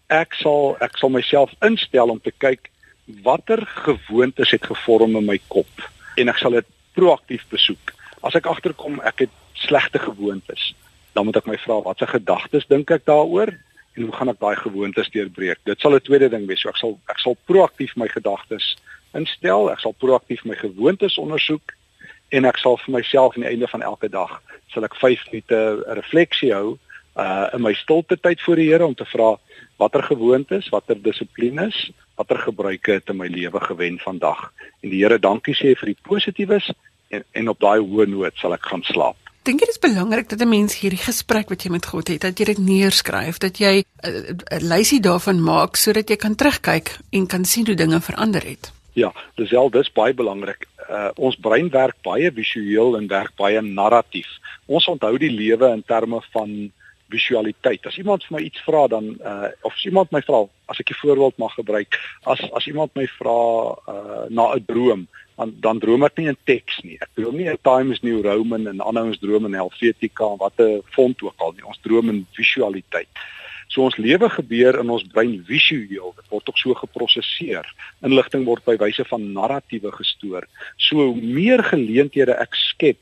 ek 0.08 0.34
sal 0.34 0.76
ek 0.80 0.98
sal 0.98 1.10
myself 1.10 1.54
instel 1.62 2.10
om 2.10 2.20
te 2.20 2.32
kyk 2.38 2.70
watter 3.22 3.62
gewoontes 3.66 4.50
het 4.50 4.66
gevorm 4.66 5.16
in 5.16 5.26
my 5.26 5.38
kop 5.48 5.88
en 6.16 6.28
ek 6.28 6.38
sal 6.38 6.56
dit 6.56 6.66
proaktief 6.98 7.44
besoek. 7.50 7.94
As 8.26 8.36
ek 8.36 8.46
agterkom 8.50 9.00
ek 9.06 9.26
het 9.26 9.34
slegte 9.54 9.98
gewoontes, 10.02 10.72
dan 11.14 11.26
moet 11.26 11.40
ek 11.40 11.48
my 11.50 11.58
vra 11.64 11.80
watse 11.84 12.06
gedagtes 12.06 12.68
dink 12.70 12.90
ek 12.90 13.06
daaroor 13.08 13.52
en 13.96 14.06
hoe 14.06 14.14
gaan 14.16 14.32
ek 14.32 14.40
daai 14.40 14.56
gewoontes 14.56 15.10
deurbreek? 15.14 15.58
Dit 15.64 15.80
sal 15.80 15.94
'n 15.94 16.00
tweede 16.00 16.28
ding 16.30 16.46
wees. 16.46 16.60
So 16.60 16.68
ek 16.68 16.76
sal 16.76 16.98
ek 17.08 17.18
sal 17.18 17.36
proaktief 17.46 17.96
my 17.96 18.08
gedagtes 18.08 18.76
instel. 19.14 19.70
Ek 19.70 19.80
sal 19.80 19.92
proaktief 19.92 20.44
my 20.44 20.54
gewoontes 20.54 21.18
ondersoek 21.18 21.74
en 22.30 22.44
ek 22.44 22.58
sal 22.58 22.76
vir 22.76 22.94
myself 22.94 23.34
aan 23.34 23.42
die 23.42 23.50
einde 23.50 23.68
van 23.68 23.82
elke 23.82 24.08
dag 24.08 24.42
sal 24.72 24.84
ek 24.84 24.94
5 24.94 25.32
minute 25.32 25.84
refleksie 25.98 26.52
hou 26.54 26.78
uh 27.18 27.48
in 27.54 27.62
my 27.62 27.72
stilte 27.74 28.16
tyd 28.16 28.40
voor 28.40 28.56
die 28.56 28.68
Here 28.70 28.86
om 28.86 28.94
te 28.94 29.04
vra 29.04 29.34
watter 29.78 30.02
gewoontes, 30.02 30.68
watter 30.68 31.02
dissiplines, 31.02 31.90
watter 32.20 32.44
gebruike 32.44 33.00
het 33.00 33.10
in 33.12 33.20
my 33.20 33.28
lewe 33.32 33.60
gewen 33.64 33.98
vandag. 34.04 34.50
En 34.84 34.92
die 34.92 35.02
Here 35.02 35.18
dankie 35.18 35.56
sê 35.56 35.74
vir 35.80 35.94
die 35.94 36.00
positiefes 36.08 36.70
en 37.10 37.24
en 37.32 37.48
op 37.50 37.60
daai 37.60 37.80
hoë 37.80 38.06
noot 38.12 38.36
sal 38.38 38.54
ek 38.54 38.70
gaan 38.70 38.84
slaap. 38.86 39.16
Dink 39.48 39.62
jy 39.62 39.70
dit 39.70 39.74
is 39.74 39.82
belangrik 39.82 40.28
dat 40.28 40.42
'n 40.44 40.48
mens 40.48 40.76
hierdie 40.80 41.00
gesprek 41.00 41.48
wat 41.48 41.62
jy 41.64 41.70
met 41.72 41.86
God 41.86 42.08
het, 42.08 42.20
dat 42.20 42.38
jy 42.38 42.44
dit 42.44 42.58
neerskryf, 42.58 43.38
dat 43.38 43.58
jy 43.58 43.82
'n 43.82 44.36
uh, 44.52 44.60
lysie 44.60 45.00
daarvan 45.00 45.40
maak 45.40 45.76
sodat 45.76 46.10
jy 46.10 46.16
kan 46.16 46.34
terugkyk 46.34 46.98
en 47.10 47.26
kan 47.26 47.44
sien 47.44 47.66
hoe 47.66 47.74
dinge 47.74 48.00
verander 48.00 48.44
het? 48.44 48.72
Ja, 48.92 49.12
dis 49.36 49.50
wel 49.50 49.70
dis 49.70 49.92
baie 49.92 50.14
belangrik. 50.14 50.66
Uh, 50.90 51.08
ons 51.16 51.36
brein 51.36 51.70
werk 51.70 51.96
baie 52.02 52.30
visueel 52.32 52.96
en 52.96 53.06
werk 53.06 53.32
baie 53.36 53.62
narratief. 53.62 54.28
Ons 54.66 54.86
onthou 54.86 55.18
die 55.18 55.30
lewe 55.30 55.72
in 55.72 55.82
terme 55.86 56.20
van 56.32 56.72
visualiteit. 57.10 57.86
As 57.86 57.98
iemand 57.98 58.24
vir 58.26 58.38
my 58.38 58.42
iets 58.46 58.62
vra 58.66 58.86
dan 58.88 59.12
uh, 59.20 59.50
of 59.66 59.74
as 59.74 59.86
iemand 59.88 60.12
my 60.14 60.22
vra, 60.26 60.44
as 60.72 60.80
ek 60.80 60.92
'n 60.94 61.00
voorbeeld 61.02 61.38
mag 61.38 61.54
gebruik, 61.54 61.98
as 62.24 62.40
as 62.52 62.66
iemand 62.66 62.94
my 62.94 63.06
vra 63.18 63.40
uh, 63.94 64.24
na 64.28 64.54
'n 64.54 64.64
droom, 64.66 65.08
dan 65.36 65.54
dan 65.60 65.78
droom 65.78 66.04
ek 66.04 66.16
nie 66.18 66.28
in 66.28 66.40
teks 66.44 66.80
nie. 66.84 66.96
Ek 67.00 67.12
droom 67.16 67.36
nie 67.36 67.48
in 67.48 67.58
Times 67.62 68.00
New 68.02 68.22
Roman 68.22 68.66
en 68.66 68.80
ander 68.80 69.04
ons 69.04 69.18
droom 69.18 69.46
in 69.48 69.58
Helvetica 69.58 70.24
en 70.24 70.40
watter 70.40 70.80
font 70.96 71.22
ook 71.22 71.38
al 71.38 71.52
nie. 71.56 71.66
Ons 71.66 71.80
droom 71.82 72.08
in 72.08 72.26
visualiteit. 72.36 73.08
So 73.70 73.86
ons 73.86 73.96
lewe 74.02 74.28
gebeur 74.28 74.80
in 74.80 74.90
ons 74.90 75.06
brein 75.12 75.36
visueel. 75.46 76.10
Dit 76.16 76.32
word 76.32 76.48
ook 76.50 76.58
so 76.58 76.74
geprosesseer. 76.74 77.66
Inligting 78.02 78.44
word 78.44 78.64
by 78.66 78.74
wyse 78.76 79.04
van 79.06 79.32
narratiewe 79.32 79.92
gestoor. 79.94 80.46
So 80.76 81.12
hoe 81.12 81.22
meer 81.22 81.62
geleenthede 81.64 82.34
ek 82.34 82.58
skep 82.58 82.98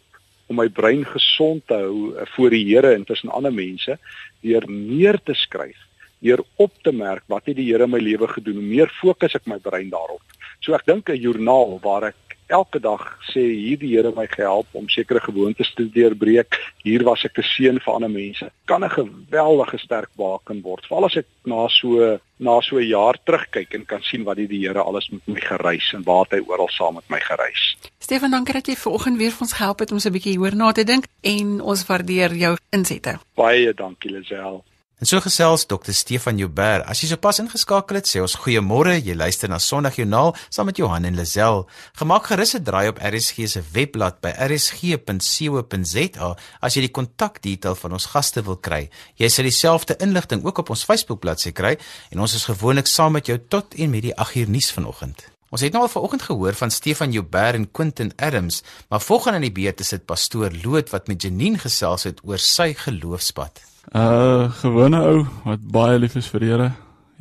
om 0.48 0.56
my 0.56 0.68
brein 0.68 1.04
gesond 1.04 1.64
te 1.68 1.76
hou 1.76 2.14
eh, 2.16 2.26
voor 2.34 2.50
die 2.56 2.64
Here 2.68 2.94
en 2.94 3.04
tussen 3.04 3.30
ander 3.30 3.52
mense, 3.52 3.98
deur 4.44 4.68
meer 4.70 5.20
te 5.24 5.34
skryf, 5.36 5.78
deur 6.24 6.42
op 6.56 6.72
te 6.82 6.92
merk 6.92 7.24
wat 7.26 7.46
het 7.46 7.56
die 7.56 7.68
Here 7.70 7.84
in 7.84 7.94
my 7.94 8.00
lewe 8.02 8.28
gedoen, 8.28 8.60
hoe 8.60 8.70
meer 8.76 8.92
fokus 9.00 9.36
ek 9.38 9.46
my 9.46 9.58
brein 9.62 9.90
daarop. 9.92 10.24
So 10.60 10.74
ek 10.74 10.86
dink 10.86 11.10
'n 11.10 11.20
joernaal 11.20 11.78
waar 11.82 12.10
ek 12.12 12.27
elke 12.48 12.80
dag 12.80 13.02
sê 13.30 13.42
hier 13.44 13.78
die 13.78 13.94
Here 13.94 14.12
my 14.16 14.26
gehelp 14.26 14.66
om 14.72 14.88
sekere 14.88 15.20
gewoontes 15.20 15.70
te 15.74 15.86
deurbreek. 15.92 16.56
Hier 16.84 17.04
was 17.04 17.24
ek 17.24 17.38
'n 17.38 17.42
seën 17.42 17.78
vir 17.80 17.94
ander 17.94 18.10
mense. 18.10 18.50
Kan 18.66 18.84
'n 18.84 18.90
geweldige 18.90 19.78
sterk 19.78 20.10
baken 20.16 20.62
word. 20.62 20.86
Veral 20.86 21.04
as 21.04 21.16
ek 21.16 21.26
na 21.44 21.68
so 21.68 22.18
na 22.38 22.60
so 22.60 22.76
'n 22.76 22.88
jaar 22.88 23.16
terugkyk 23.24 23.74
en 23.74 23.84
kan 23.84 24.02
sien 24.02 24.24
wat 24.24 24.36
die, 24.36 24.46
die 24.46 24.66
Here 24.66 24.82
alles 24.82 25.08
met 25.10 25.26
my 25.26 25.40
gereis 25.40 25.92
en 25.94 26.02
waar 26.02 26.26
hy 26.30 26.40
oral 26.46 26.68
saam 26.68 26.94
met 26.94 27.08
my 27.08 27.20
gereis. 27.20 27.76
Stefan, 27.98 28.30
dankie 28.30 28.54
dat 28.54 28.66
jy 28.66 28.76
vanoggend 28.76 29.18
weer 29.18 29.30
vir 29.30 29.40
ons 29.40 29.52
gehelp 29.52 29.78
het 29.78 29.92
om 29.92 29.98
so 29.98 30.08
'n 30.08 30.12
bietjie 30.12 30.38
hoor 30.38 30.54
na 30.54 30.72
te 30.72 30.84
dink 30.84 31.04
en 31.22 31.60
ons 31.60 31.86
waardeer 31.86 32.34
jou 32.34 32.56
insette. 32.70 33.18
Baie 33.34 33.74
dankie 33.74 34.10
Lisel. 34.10 34.64
En 34.98 35.06
so 35.06 35.20
gesels 35.22 35.62
Dr. 35.70 35.92
Stefan 35.94 36.40
Joubert. 36.42 36.82
As 36.90 36.98
jy 36.98 37.06
sopas 37.12 37.38
ingeskakel 37.38 38.00
het, 38.00 38.08
sê 38.10 38.18
ons 38.18 38.32
goeiemôre. 38.42 38.96
Jy 38.98 39.14
luister 39.14 39.46
na 39.46 39.60
Sondagjoernaal 39.62 40.32
saam 40.50 40.66
met 40.66 40.80
Johan 40.80 41.06
en 41.06 41.14
Lazel. 41.14 41.68
Gemaak 42.00 42.26
gerus 42.26 42.56
'n 42.58 42.64
draai 42.66 42.88
op 42.90 42.98
RSG 42.98 43.46
se 43.46 43.62
webblad 43.62 44.18
by 44.20 44.34
rsg.co.za 44.34 46.28
as 46.60 46.74
jy 46.74 46.80
die 46.80 46.90
kontakdetail 46.90 47.74
van 47.78 47.92
ons 47.92 48.06
gaste 48.06 48.42
wil 48.42 48.56
kry. 48.56 48.90
Jy 49.14 49.28
sal 49.28 49.44
dieselfde 49.44 49.96
inligting 50.02 50.44
ook 50.44 50.58
op 50.58 50.70
ons 50.70 50.84
Facebookbladsy 50.84 51.52
kry 51.52 51.78
en 52.10 52.18
ons 52.18 52.34
is 52.34 52.44
gewoonlik 52.44 52.86
saam 52.86 53.12
met 53.12 53.26
jou 53.26 53.38
tot 53.48 53.74
en 53.74 53.90
met 53.90 54.02
die 54.02 54.14
8uur 54.14 54.48
nuus 54.48 54.72
vanoggend. 54.72 55.30
Ons 55.50 55.60
het 55.60 55.72
nou 55.72 55.82
al 55.82 55.88
vanoggend 55.88 56.22
gehoor 56.22 56.54
van 56.54 56.70
Stefan 56.70 57.12
Joubert 57.12 57.54
en 57.54 57.70
Quentin 57.70 58.12
Adams, 58.16 58.62
maar 58.88 59.00
volgens 59.00 59.34
aan 59.34 59.40
die 59.46 59.52
beurt 59.52 59.80
is 59.80 59.88
dit 59.88 60.04
pastoor 60.04 60.50
Loot 60.64 60.90
wat 60.90 61.06
met 61.06 61.22
Janine 61.22 61.58
gesels 61.58 62.02
het 62.02 62.20
oor 62.24 62.38
sy 62.38 62.74
geloofspad. 62.74 63.77
Uh 63.88 64.52
gewone 64.60 64.98
ou 65.00 65.24
wat 65.46 65.62
baie 65.64 65.98
lief 65.98 66.16
is 66.16 66.28
vir 66.28 66.44
Here 66.44 66.72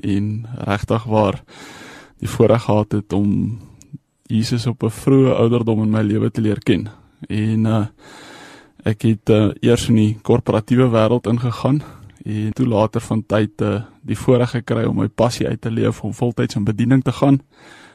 en 0.03 0.47
regtig 0.67 1.03
waar 1.07 1.39
die 2.19 2.27
voorreg 2.27 2.65
gehad 2.65 2.91
het 2.91 3.13
om 3.13 3.59
Jesus 4.27 4.67
op 4.67 4.83
'n 4.83 4.91
vroeë 4.91 5.38
ouderdom 5.38 5.83
in 5.83 5.91
my 5.91 6.01
lewe 6.01 6.31
te 6.31 6.41
leer 6.41 6.59
ken. 6.59 6.89
En 7.29 7.65
uh 7.65 7.86
ek 8.83 9.01
het 9.01 9.29
uh, 9.29 9.51
eers 9.59 9.88
in 9.89 9.95
die 9.95 10.17
korporatiewe 10.21 10.88
wêreld 10.89 11.27
ingegaan 11.27 11.81
en 12.24 12.53
toe 12.53 12.67
later 12.67 13.01
van 13.01 13.24
tyd 13.25 13.62
uh, 13.62 13.81
die 14.01 14.17
voorreg 14.17 14.50
gekry 14.50 14.86
om 14.86 14.95
my 15.01 15.07
passie 15.07 15.47
uit 15.47 15.62
te 15.62 15.71
leef 15.71 16.03
om 16.03 16.13
voltyds 16.13 16.55
in 16.55 16.63
bediening 16.63 17.03
te 17.03 17.12
gaan 17.12 17.41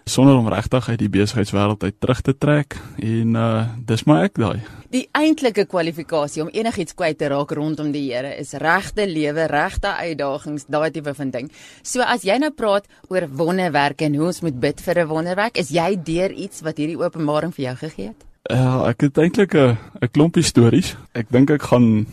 sonder 0.05 0.37
om 0.37 0.49
regtig 0.49 0.89
uit 0.89 0.99
die 0.99 1.11
besigheidswêreld 1.13 1.83
uit 1.83 1.97
terug 2.01 2.21
te 2.21 2.35
trek 2.39 2.77
en 2.99 3.37
uh 3.39 3.51
dis 3.87 4.05
maar 4.09 4.25
ek 4.27 4.39
daai. 4.41 4.63
Die 4.93 5.07
eintlike 5.17 5.65
kwalifikasie 5.71 6.43
om 6.43 6.51
enigiets 6.53 6.95
kwyt 6.95 7.19
te 7.19 7.31
raak 7.33 7.55
rondom 7.57 7.93
die 7.95 8.11
Here 8.13 8.35
is 8.37 8.53
regte 8.61 9.07
lewe, 9.09 9.47
regte 9.49 9.95
uitdagings, 9.95 10.67
daai 10.69 10.91
tipe 10.91 11.15
van 11.15 11.31
ding. 11.31 11.49
So 11.83 12.03
as 12.03 12.27
jy 12.29 12.37
nou 12.43 12.51
praat 12.51 12.89
oor 13.09 13.29
wonderwerke 13.29 14.05
en 14.05 14.19
hoe 14.19 14.27
ons 14.33 14.43
moet 14.43 14.59
bid 14.61 14.81
vir 14.81 14.99
'n 15.05 15.09
wonderwerk, 15.09 15.57
is 15.59 15.71
jy 15.71 15.97
deur 15.97 16.33
iets 16.33 16.61
wat 16.61 16.77
hierdie 16.77 16.99
openbaring 16.99 17.55
vir 17.55 17.65
jou 17.65 17.77
gegee 17.77 18.09
het? 18.09 18.27
Ja, 18.51 18.89
ek 18.89 19.01
het 19.01 19.19
eintlik 19.19 19.55
'n 19.55 19.79
'n 20.03 20.09
klompie 20.13 20.43
stories. 20.43 20.97
Ek 21.15 21.31
dink 21.31 21.51
ek 21.51 21.63
gaan 21.63 22.07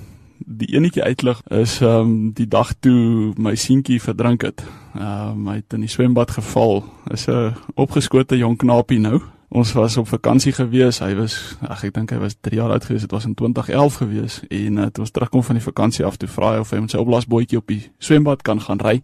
die 0.49 0.73
enetjie 0.73 1.03
uitlig 1.03 1.41
is 1.53 1.79
ehm 1.81 1.99
um, 1.99 2.13
die 2.33 2.47
dag 2.47 2.73
toe 2.79 3.33
my 3.37 3.55
seentjie 3.55 4.01
verdrink 4.01 4.41
het. 4.41 4.63
Ehm 4.97 5.35
um, 5.37 5.47
hy 5.47 5.59
het 5.59 5.73
in 5.77 5.85
die 5.85 5.91
swembad 5.91 6.31
geval. 6.31 6.83
Is 7.13 7.27
'n 7.27 7.53
opgeskote 7.75 8.37
jong 8.37 8.57
knapie 8.57 8.99
nou. 8.99 9.21
Ons 9.49 9.73
was 9.73 9.97
op 9.97 10.07
vakansie 10.07 10.51
gewees. 10.53 10.99
Hy 10.99 11.15
was 11.15 11.57
ag 11.61 11.83
ek 11.83 11.93
dink 11.93 12.11
hy 12.11 12.17
was 12.17 12.35
3 12.41 12.55
jaar 12.55 12.71
oud 12.71 12.85
gewees. 12.85 13.01
Dit 13.01 13.11
was 13.11 13.25
in 13.25 13.33
2011 13.33 13.95
gewees 13.95 14.41
en 14.49 14.77
uh, 14.77 14.85
toe 14.85 15.03
ons 15.03 15.11
terugkom 15.11 15.43
van 15.43 15.55
die 15.55 15.63
vakansie 15.63 16.05
af 16.05 16.17
toe 16.17 16.29
vra 16.29 16.53
hy 16.53 16.59
of 16.59 16.69
hy 16.69 16.79
met 16.79 16.91
sy 16.91 16.97
opblaasbootjie 16.97 17.57
op 17.57 17.67
die 17.67 17.91
swembad 17.97 18.41
kan 18.41 18.61
gaan 18.61 18.79
ry. 18.79 19.01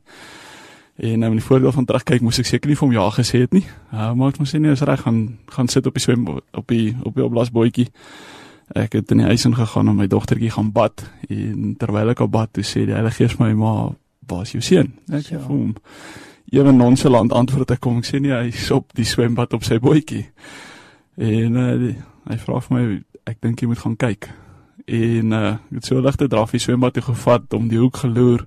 En 0.95 1.19
nou 1.19 1.29
in 1.29 1.37
die 1.37 1.45
voordeel 1.45 1.71
van 1.71 1.85
terugkyk 1.85 2.21
moes 2.21 2.39
ek 2.39 2.45
seker 2.45 2.67
nie 2.69 2.75
vir 2.75 2.87
hom 2.87 2.93
ja 2.93 3.09
gesê 3.09 3.39
het 3.39 3.53
nie. 3.53 3.65
Uh, 3.93 4.13
maar 4.13 4.29
ek 4.29 4.39
moes 4.39 4.55
sê 4.55 4.59
nee, 4.59 4.71
is 4.71 4.81
reg 4.81 5.01
gaan 5.01 5.37
gaan 5.45 5.67
sit 5.67 5.85
op 5.85 5.93
die 5.93 6.01
swem 6.01 6.27
op 6.27 6.67
die 6.67 6.95
op 7.03 7.15
die 7.15 7.23
opblaasbootjie 7.23 7.89
ek 8.74 8.98
het 8.98 9.12
in 9.13 9.22
die 9.22 9.29
huis 9.29 9.45
ingegaan 9.45 9.89
om 9.89 10.00
my 10.01 10.07
dogtertjie 10.10 10.51
gaan 10.51 10.72
bad. 10.74 11.03
En 11.29 11.75
terwyl 11.79 12.13
ek 12.15 12.24
op 12.25 12.31
bad 12.34 12.53
toe 12.55 12.63
sê 12.65 12.86
die 12.88 12.95
Heilige 12.95 13.24
Gees 13.24 13.38
my 13.39 13.51
ma 13.53 13.75
waar 14.25 14.41
is 14.41 14.55
jou 14.55 14.62
seun? 14.65 14.95
Ek 15.13 15.29
ja. 15.36 15.41
hom 15.45 15.75
ewe 16.53 16.72
nonchalant 16.74 17.34
antwoord 17.34 17.75
ek 17.75 17.84
kom. 17.84 18.00
Ek 18.01 18.10
sê 18.10 18.22
nie 18.22 18.34
hy 18.34 18.48
is 18.50 18.72
op 18.74 18.93
die 18.98 19.05
swembad 19.05 19.53
op 19.53 19.65
sy 19.67 19.77
bootjie. 19.81 20.25
En 21.22 21.62
uh, 21.62 21.69
die, 21.81 21.93
hy 22.31 22.39
vra 22.41 22.63
vir 22.65 22.75
my 22.75 22.86
ek 23.29 23.39
dink 23.45 23.62
jy 23.62 23.69
moet 23.69 23.84
gaan 23.84 24.00
kyk. 24.01 24.29
En 24.86 25.34
uh, 25.34 25.55
ek 25.69 25.79
het 25.79 25.89
so 25.89 26.01
ligte 26.01 26.29
drafie 26.31 26.62
swembad 26.62 26.98
toe 26.98 27.05
gevat 27.12 27.53
om 27.57 27.69
die 27.69 27.81
hoek 27.81 28.01
geloer. 28.03 28.45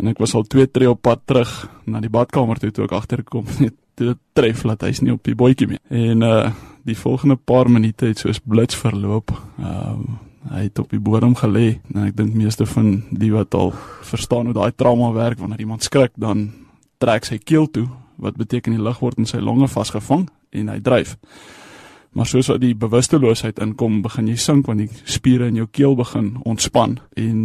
En 0.00 0.10
ek 0.10 0.22
was 0.22 0.34
al 0.38 0.46
2 0.48 0.70
tree 0.72 0.90
op 0.90 1.02
pad 1.02 1.26
terug 1.28 1.52
na 1.86 2.00
die 2.02 2.12
badkamer 2.12 2.62
toe 2.62 2.72
toe 2.74 2.86
ek 2.86 2.96
agterkom 2.96 3.46
net 3.62 3.76
toe 3.98 4.14
tref 4.32 4.62
dat 4.70 4.86
hy's 4.86 5.02
nie 5.04 5.12
op 5.12 5.26
die 5.26 5.36
bootjie 5.38 5.74
meer. 5.74 5.82
En 5.90 6.28
uh 6.28 6.44
die 6.84 6.98
volgende 6.98 7.36
paar 7.36 7.70
minute 7.70 8.06
het 8.06 8.18
soos 8.18 8.40
blits 8.42 8.76
verloop. 8.76 9.32
Ehm 9.58 9.90
um, 9.92 10.18
hy 10.50 10.64
het 10.64 10.78
op 10.82 10.90
die 10.90 10.98
bodem 10.98 11.36
gelê 11.38 11.78
en 11.94 12.08
ek 12.08 12.16
dink 12.18 12.34
meeste 12.34 12.66
van 12.66 13.04
die 13.14 13.30
wat 13.30 13.54
al 13.54 13.70
verstaan 14.02 14.48
hoe 14.50 14.56
daai 14.56 14.72
trauma 14.74 15.12
werk 15.14 15.38
wanneer 15.38 15.62
iemand 15.62 15.86
skrik 15.86 16.10
dan 16.18 16.48
trek 16.98 17.24
sy 17.24 17.38
keel 17.38 17.68
toe 17.70 17.86
wat 18.18 18.34
beteken 18.36 18.74
die 18.74 18.82
lug 18.82 18.98
word 18.98 19.18
in 19.22 19.28
sy 19.30 19.38
longe 19.38 19.68
vasgevang 19.70 20.26
en 20.50 20.72
hy 20.72 20.80
dryf. 20.82 21.14
Maar 22.12 22.26
soos 22.28 22.50
wat 22.52 22.60
die 22.60 22.74
bewusteloosheid 22.76 23.58
inkom, 23.64 24.02
begin 24.04 24.28
jy 24.28 24.36
sink 24.36 24.66
want 24.68 24.82
die 24.82 24.90
spiere 25.08 25.48
in 25.48 25.56
jou 25.62 25.66
keel 25.70 25.96
begin 25.96 26.34
ontspan 26.44 26.98
en 27.16 27.38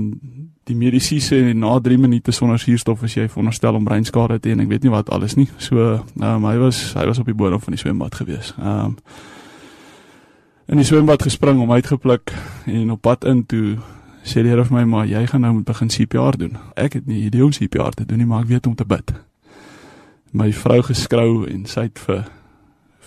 die 0.68 0.76
medisyne 0.76 1.24
sê 1.24 1.40
na 1.56 1.78
3 1.80 1.98
minute 1.98 2.34
sonder 2.36 2.60
suurstof 2.60 3.06
is 3.08 3.16
jy 3.16 3.30
veronderstel 3.32 3.78
om 3.80 3.86
breinskade 3.88 4.40
te 4.42 4.50
hê 4.50 4.58
en 4.58 4.66
ek 4.66 4.72
weet 4.74 4.84
nie 4.84 4.92
wat 4.92 5.10
alles 5.16 5.38
nie. 5.40 5.48
So, 5.64 6.02
um, 6.20 6.48
hy 6.50 6.58
was 6.60 6.82
hy 6.98 7.06
was 7.08 7.22
op 7.24 7.30
die 7.30 7.38
bodem 7.38 7.62
van 7.64 7.76
die 7.76 7.82
swembad 7.82 8.16
gewees. 8.20 8.54
Ehm 8.60 8.94
um, 8.94 8.96
in 10.68 10.82
die 10.82 10.84
swembad 10.84 11.22
gespring 11.24 11.62
om 11.64 11.72
uitgepluk 11.72 12.34
en 12.68 12.90
op 12.92 13.02
pad 13.02 13.24
in 13.24 13.46
toe 13.48 13.78
sê 14.28 14.42
die 14.44 14.52
Here 14.52 14.66
vir 14.68 14.76
my 14.76 14.84
maar 14.84 15.06
jy 15.08 15.22
gaan 15.32 15.46
nou 15.46 15.54
moet 15.54 15.70
begin 15.70 15.88
CPR 15.88 16.36
doen. 16.36 16.58
Ek 16.76 17.00
het 17.00 17.08
nie 17.08 17.22
idee 17.30 17.42
hoe 17.42 17.56
CPR 17.56 17.96
te 17.96 18.06
doen 18.06 18.20
nie, 18.20 18.28
maar 18.28 18.44
ek 18.44 18.52
weet 18.52 18.68
om 18.68 18.76
te 18.76 18.84
bid. 18.86 19.14
My 20.36 20.52
vrou 20.52 20.82
geskrou 20.84 21.48
en 21.48 21.64
sy 21.66 21.88
het 21.88 22.02
vir 22.04 22.26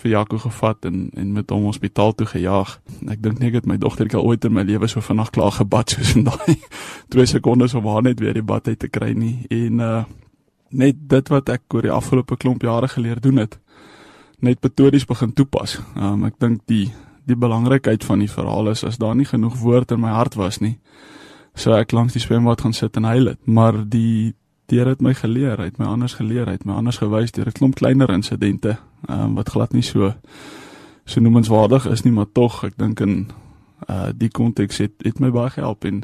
vir 0.01 0.11
Jaco 0.11 0.39
gevat 0.39 0.85
en 0.89 1.09
en 1.15 1.33
met 1.33 1.51
hom 1.51 1.67
hospitaal 1.69 2.15
toe 2.15 2.27
gejaag. 2.27 2.79
Ek 3.09 3.23
dink 3.23 3.41
nie 3.41 3.51
ek 3.51 3.61
het 3.61 3.67
my 3.67 3.77
dogtertjie 3.81 4.19
al 4.19 4.27
ooit 4.33 4.45
in 4.45 4.55
my 4.57 4.65
lewe 4.67 4.89
so 4.89 5.01
vinnig 5.05 5.31
klaar 5.35 5.53
gebad 5.57 5.95
soos 5.95 6.15
in 6.17 6.25
daai 6.29 6.57
2 7.15 7.27
sekondes 7.27 7.75
om 7.75 7.87
haar 7.87 8.03
net 8.07 8.21
weer 8.21 8.35
die 8.35 8.47
bad 8.47 8.69
uit 8.69 8.79
te 8.79 8.89
kry 8.89 9.13
nie. 9.13 9.37
En 9.51 9.81
uh 9.81 10.03
net 10.71 10.95
dit 11.11 11.29
wat 11.33 11.49
ek 11.51 11.75
oor 11.75 11.83
die 11.83 11.91
afgelope 11.91 12.37
klomp 12.39 12.63
jare 12.63 12.87
geleer 12.89 13.19
doen 13.21 13.41
het, 13.43 13.57
net 14.39 14.61
metodies 14.63 15.03
begin 15.05 15.33
toepas. 15.35 15.81
Um 15.97 16.25
ek 16.29 16.39
dink 16.39 16.63
die 16.71 16.93
die 17.27 17.37
belangrikheid 17.37 18.05
van 18.07 18.23
die 18.23 18.31
verhaal 18.31 18.71
is 18.71 18.85
as 18.87 18.99
daar 18.99 19.17
nie 19.19 19.27
genoeg 19.27 19.59
woord 19.59 19.91
in 19.91 20.01
my 20.01 20.11
hart 20.15 20.35
was 20.39 20.61
nie, 20.61 20.79
sou 21.55 21.75
ek 21.75 21.93
langs 21.93 22.15
die 22.15 22.23
swembad 22.23 22.63
gaan 22.63 22.75
sit 22.75 22.97
en 22.97 23.05
huil 23.05 23.35
het. 23.35 23.41
Maar 23.47 23.83
die 23.83 24.35
die 24.71 24.79
Here 24.79 24.93
het 24.95 25.01
my 25.03 25.11
geleer, 25.19 25.59
hy 25.59 25.67
het 25.67 25.81
my 25.83 25.89
anders 25.91 26.15
geleer, 26.15 26.47
hy 26.47 26.55
het 26.55 26.65
my 26.65 26.77
anders 26.79 27.01
gewys 27.03 27.33
deur 27.35 27.49
'n 27.51 27.59
klomp 27.59 27.75
kleiner 27.75 28.11
insidente 28.15 28.79
um, 29.09 29.35
wat 29.35 29.49
glad 29.49 29.73
nie 29.73 29.83
so 29.83 30.13
so 31.05 31.21
noemenswaardig 31.21 31.87
is 31.91 32.03
nie, 32.05 32.13
maar 32.13 32.29
tog 32.33 32.65
ek 32.65 32.77
dink 32.79 33.01
in 33.01 33.31
uh 33.89 34.11
die 34.13 34.29
konteks 34.29 34.79
het 34.79 34.93
het 35.03 35.21
my 35.21 35.31
baie 35.33 35.51
gehelp 35.51 35.85
en 35.85 36.03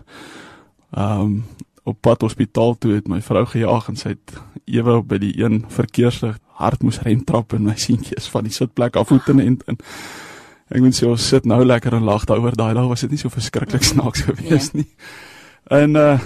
um 0.97 1.45
op 1.87 2.01
pad 2.01 2.21
hospitaal 2.21 2.75
toe 2.79 2.97
het 2.97 3.09
my 3.09 3.21
vrou 3.23 3.45
gejaag 3.47 3.89
en 3.89 3.97
sy 3.97 4.17
het 4.17 4.39
ewe 4.65 5.03
by 5.07 5.19
die 5.23 5.35
een 5.39 5.61
verkeerslig 5.71 6.39
hard 6.59 6.83
moes 6.83 6.99
rentrap 7.05 7.53
en 7.55 7.69
my 7.69 7.77
seentjie 7.79 8.17
is 8.19 8.27
van 8.33 8.49
die 8.49 8.55
sitplek 8.55 8.97
af 8.97 9.13
voete 9.13 9.37
en 9.37 9.61
en 9.67 9.79
ek 10.67 10.83
moet 10.83 10.97
sê 10.99 11.07
ons 11.07 11.29
sit 11.31 11.47
nou 11.47 11.61
lekker 11.65 11.95
en 11.95 12.09
lag 12.09 12.25
daaroor 12.27 12.57
daai 12.59 12.75
dag 12.75 12.89
was 12.91 13.05
dit 13.05 13.15
nie 13.15 13.21
so 13.21 13.31
verskriklik 13.31 13.87
snaaks 13.87 14.25
gewees 14.29 14.73
ja. 14.73 14.83
nie. 14.83 14.89
En 15.71 15.97
uh 15.97 16.19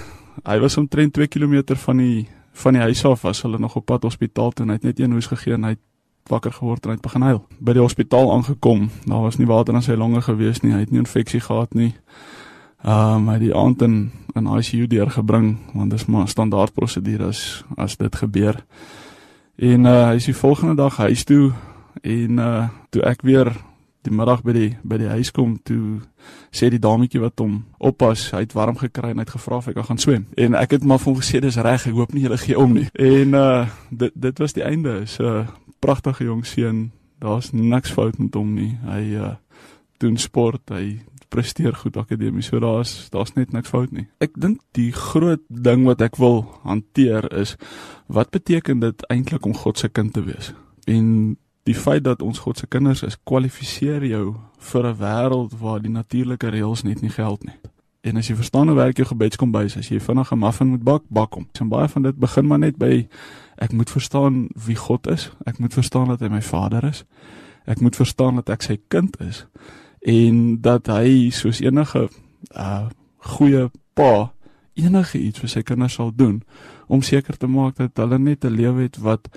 hy 0.47 0.57
was 0.63 0.77
omtrent 0.79 1.13
2 1.13 1.27
km 1.27 1.75
van 1.75 1.97
die 1.97 2.27
van 2.63 2.73
die 2.73 2.81
huis 2.81 3.03
af 3.05 3.21
was 3.27 3.41
hulle 3.41 3.59
nog 3.59 3.75
op 3.75 3.85
pad 3.85 4.03
hospitaal 4.07 4.51
toe 4.51 4.65
en 4.65 4.71
hy 4.71 4.77
het 4.79 4.83
net 4.83 4.99
een 4.99 5.11
hoes 5.11 5.27
gegee 5.27 5.53
en 5.53 5.67
hy 5.67 5.75
het 5.75 5.83
wakker 6.31 6.53
geword 6.55 6.85
en 6.85 6.93
hy 6.93 6.97
het 6.97 7.05
begin 7.05 7.27
huil. 7.27 7.41
By 7.59 7.75
die 7.77 7.83
hospitaal 7.83 8.31
aangekom, 8.33 8.89
daar 9.05 9.25
was 9.25 9.37
nie 9.37 9.49
water 9.49 9.75
in 9.77 9.85
sy 9.85 9.97
longe 9.99 10.23
gewees 10.25 10.63
nie, 10.63 10.73
hy 10.73 10.85
het 10.85 10.91
nie 10.91 11.03
infeksie 11.03 11.43
gehad 11.43 11.75
nie. 11.77 11.93
Ehm 12.81 13.21
um, 13.21 13.27
hy 13.29 13.37
het 13.37 13.45
die 13.45 13.55
aand 13.55 13.81
in 13.85 13.97
in 14.35 14.47
ICU 14.47 14.87
deurgebring 14.87 15.57
want 15.73 15.91
dit 15.91 15.99
is 15.99 16.07
maar 16.07 16.27
standaard 16.27 16.73
prosedure 16.73 17.27
as 17.29 17.63
as 17.77 17.97
dit 17.97 18.15
gebeur. 18.15 18.63
En 19.55 19.85
uh 19.85 20.07
hy 20.07 20.15
is 20.15 20.25
die 20.25 20.37
volgende 20.37 20.75
dag 20.75 20.97
huis 20.97 21.23
toe 21.23 21.51
en 22.01 22.39
uh 22.39 22.69
toe 22.89 23.03
ek 23.05 23.21
weer 23.21 23.53
die 24.01 24.13
middag 24.13 24.41
by 24.41 24.53
die 24.55 24.69
by 24.81 24.97
die 24.97 25.11
huis 25.11 25.29
kom 25.31 25.59
toe 25.63 26.01
sê 26.49 26.69
die 26.73 26.81
dametjie 26.81 27.21
wat 27.21 27.39
hom 27.41 27.59
oppas, 27.77 28.29
hy 28.33 28.43
het 28.45 28.55
warm 28.57 28.77
gekry 28.79 29.11
en 29.11 29.21
hy 29.21 29.25
het 29.25 29.33
gevra 29.35 29.59
of 29.61 29.69
hy 29.69 29.73
kan 29.77 29.87
gaan 29.87 30.01
swem. 30.01 30.25
En 30.37 30.57
ek 30.57 30.77
het 30.77 30.85
maar 30.87 31.01
vir 31.01 31.11
hom 31.11 31.21
gesê 31.21 31.41
dis 31.43 31.59
reg, 31.61 31.85
ek 31.87 31.97
hoop 31.97 32.13
nie 32.13 32.25
hulle 32.25 32.39
gee 32.41 32.57
om 32.57 32.73
nie. 32.77 32.87
En 32.97 33.37
uh 33.37 33.67
dit 33.89 34.15
dit 34.15 34.41
was 34.41 34.57
die 34.57 34.65
einde. 34.65 35.03
So 35.05 35.45
pragtige 35.81 36.27
jong 36.29 36.45
seun. 36.45 36.91
Daar's 37.21 37.51
niks 37.51 37.91
fout 37.93 38.17
met 38.17 38.35
hom 38.37 38.53
nie. 38.57 38.77
Hy 38.87 39.03
uh 39.21 39.35
doen 40.01 40.15
sport, 40.17 40.71
hy 40.73 41.03
presteer 41.29 41.75
goed 41.77 41.97
akademies. 41.97 42.49
So 42.49 42.59
daar's 42.59 43.09
daar's 43.13 43.35
net 43.37 43.53
niks 43.53 43.69
fout 43.69 43.91
nie. 43.93 44.07
Ek 44.23 44.33
dink 44.33 44.63
die 44.77 44.89
groot 44.95 45.43
ding 45.47 45.85
wat 45.85 46.01
ek 46.01 46.17
wil 46.21 46.43
hanteer 46.65 47.27
is 47.37 47.55
wat 48.11 48.33
beteken 48.33 48.81
dit 48.81 49.05
eintlik 49.13 49.45
om 49.45 49.55
God 49.55 49.77
se 49.79 49.89
kind 49.89 50.13
te 50.13 50.25
wees? 50.25 50.51
En 50.89 51.37
die 51.69 51.77
feit 51.77 52.03
dat 52.03 52.23
ons 52.25 52.41
God 52.41 52.57
se 52.57 52.67
kinders 52.67 53.03
is, 53.05 53.19
kwalifiseer 53.23 54.03
jou 54.05 54.35
vir 54.71 54.87
'n 54.87 54.97
wêreld 54.97 55.53
waar 55.59 55.81
die 55.81 55.93
natuurlike 55.93 56.49
reëls 56.49 56.83
net 56.83 57.01
nie 57.01 57.13
geld 57.13 57.43
nie. 57.43 57.57
En 58.01 58.17
as 58.17 58.27
jy 58.27 58.35
verstaan 58.35 58.67
hoe 58.67 58.75
werk 58.75 58.97
jou 58.97 59.07
gebedskombuis, 59.07 59.77
as 59.77 59.89
jy 59.89 59.99
vinnig 59.99 60.31
'n 60.31 60.39
muffin 60.39 60.67
moet 60.67 60.83
bak, 60.83 61.03
bak 61.07 61.33
hom. 61.33 61.47
En 61.59 61.69
baie 61.69 61.87
van 61.87 62.01
dit 62.01 62.15
begin 62.15 62.47
maar 62.47 62.59
net 62.59 62.77
by 62.77 63.07
ek 63.61 63.75
moet 63.77 63.91
verstaan 63.93 64.47
wie 64.65 64.75
God 64.75 65.07
is. 65.07 65.29
Ek 65.45 65.59
moet 65.61 65.73
verstaan 65.73 66.09
dat 66.09 66.23
hy 66.23 66.31
my 66.33 66.41
Vader 66.41 66.83
is. 66.87 67.03
Ek 67.69 67.81
moet 67.81 67.95
verstaan 67.95 68.41
dat 68.41 68.49
ek 68.49 68.65
sy 68.65 68.79
kind 68.89 69.15
is 69.21 69.45
en 70.01 70.57
dat 70.65 70.89
hy 70.89 71.29
soos 71.29 71.61
enige 71.61 72.07
uh 72.57 72.89
goeie 73.21 73.67
pa 73.93 74.31
enige 74.73 75.19
iets 75.21 75.43
vir 75.43 75.49
sy 75.51 75.61
kinders 75.61 75.93
sal 75.99 76.09
doen 76.09 76.39
om 76.89 77.03
seker 77.05 77.37
te 77.37 77.45
maak 77.45 77.75
dat 77.77 78.01
hulle 78.01 78.17
net 78.17 78.45
'n 78.45 78.55
lewe 78.55 78.81
het 78.81 78.97
wat 78.97 79.29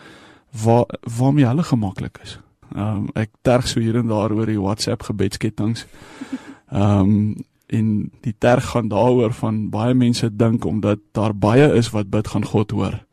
waar 0.65 0.87
waarmee 1.19 1.45
hulle 1.47 1.63
gemaklik 1.63 2.19
is. 2.23 2.39
Ehm 2.75 2.97
um, 2.97 3.09
ek 3.15 3.31
terg 3.43 3.69
so 3.69 3.81
hier 3.81 3.97
en 3.97 4.09
daar 4.09 4.33
oor 4.33 4.47
die 4.47 4.61
WhatsApp 4.61 5.03
gebedsketTINGS. 5.03 5.87
Ehm 6.73 7.01
um, 7.01 7.35
en 7.67 8.11
die 8.21 8.35
terg 8.39 8.65
gaan 8.65 8.89
daaroor 8.89 9.33
van 9.33 9.71
baie 9.71 9.95
mense 9.95 10.37
dink 10.37 10.65
omdat 10.65 10.99
daar 11.13 11.35
baie 11.35 11.73
is 11.75 11.91
wat 11.91 12.11
bid 12.11 12.29
gaan 12.29 12.45
God 12.45 12.71
hoor. 12.71 13.05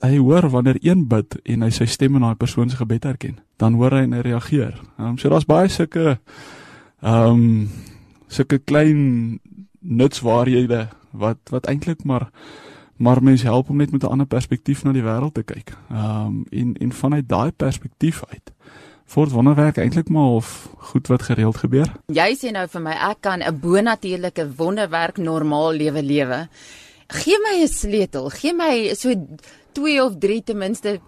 Hy 0.00 0.16
hoor 0.18 0.48
wanneer 0.50 0.78
een 0.82 1.06
bid 1.08 1.36
en 1.44 1.62
hy 1.62 1.70
sy 1.70 1.86
stem 1.86 2.16
in 2.18 2.24
daai 2.26 2.34
persoon 2.34 2.70
se 2.70 2.76
gebed 2.76 3.04
herken, 3.04 3.38
dan 3.56 3.74
hoor 3.78 3.94
hy 3.94 4.02
en 4.06 4.16
hy 4.16 4.22
reageer. 4.26 4.74
Ehm 4.98 5.14
um, 5.14 5.18
so 5.18 5.30
daar's 5.30 5.46
baie 5.46 5.68
sulke 5.68 6.18
ehm 7.02 7.30
um, 7.30 7.68
sulke 8.28 8.58
klein 8.58 9.40
nutswaarhede 9.80 10.88
wat 11.10 11.38
wat 11.50 11.66
eintlik 11.70 12.04
maar 12.04 12.30
maar 12.96 13.22
mens 13.22 13.42
help 13.42 13.70
om 13.70 13.76
net 13.76 13.92
met 13.92 14.02
'n 14.02 14.10
ander 14.10 14.26
perspektief 14.26 14.82
na 14.84 14.92
die 14.92 15.04
wêreld 15.04 15.34
te 15.34 15.42
kyk. 15.42 15.76
Ehm 15.90 16.26
um, 16.26 16.44
en 16.50 16.74
en 16.74 16.92
vanuit 16.92 17.28
daai 17.28 17.50
perspektief 17.52 18.24
uit 18.28 18.52
voort 19.06 19.30
wonderwerk 19.30 19.76
eintlik 19.76 20.08
maar 20.08 20.34
of 20.38 20.68
goed 20.78 21.06
wat 21.06 21.22
gereeld 21.22 21.56
gebeur. 21.56 21.92
Jy 22.06 22.34
sê 22.38 22.50
nou 22.54 22.66
vir 22.68 22.82
my 22.82 22.96
ek 23.10 23.20
kan 23.20 23.42
'n 23.42 23.60
bonatuurlike 23.60 24.48
wonderwerk 24.56 25.16
normaal 25.16 25.72
lewe 25.72 26.02
lewe. 26.02 26.48
Gee 27.08 27.38
my 27.38 27.62
'n 27.62 27.68
sleutel, 27.68 28.30
gee 28.30 28.52
my 28.52 28.94
so 28.94 29.14
2 29.72 30.02
of 30.02 30.18
3 30.18 30.42
ten 30.42 30.58
minste 30.58 31.00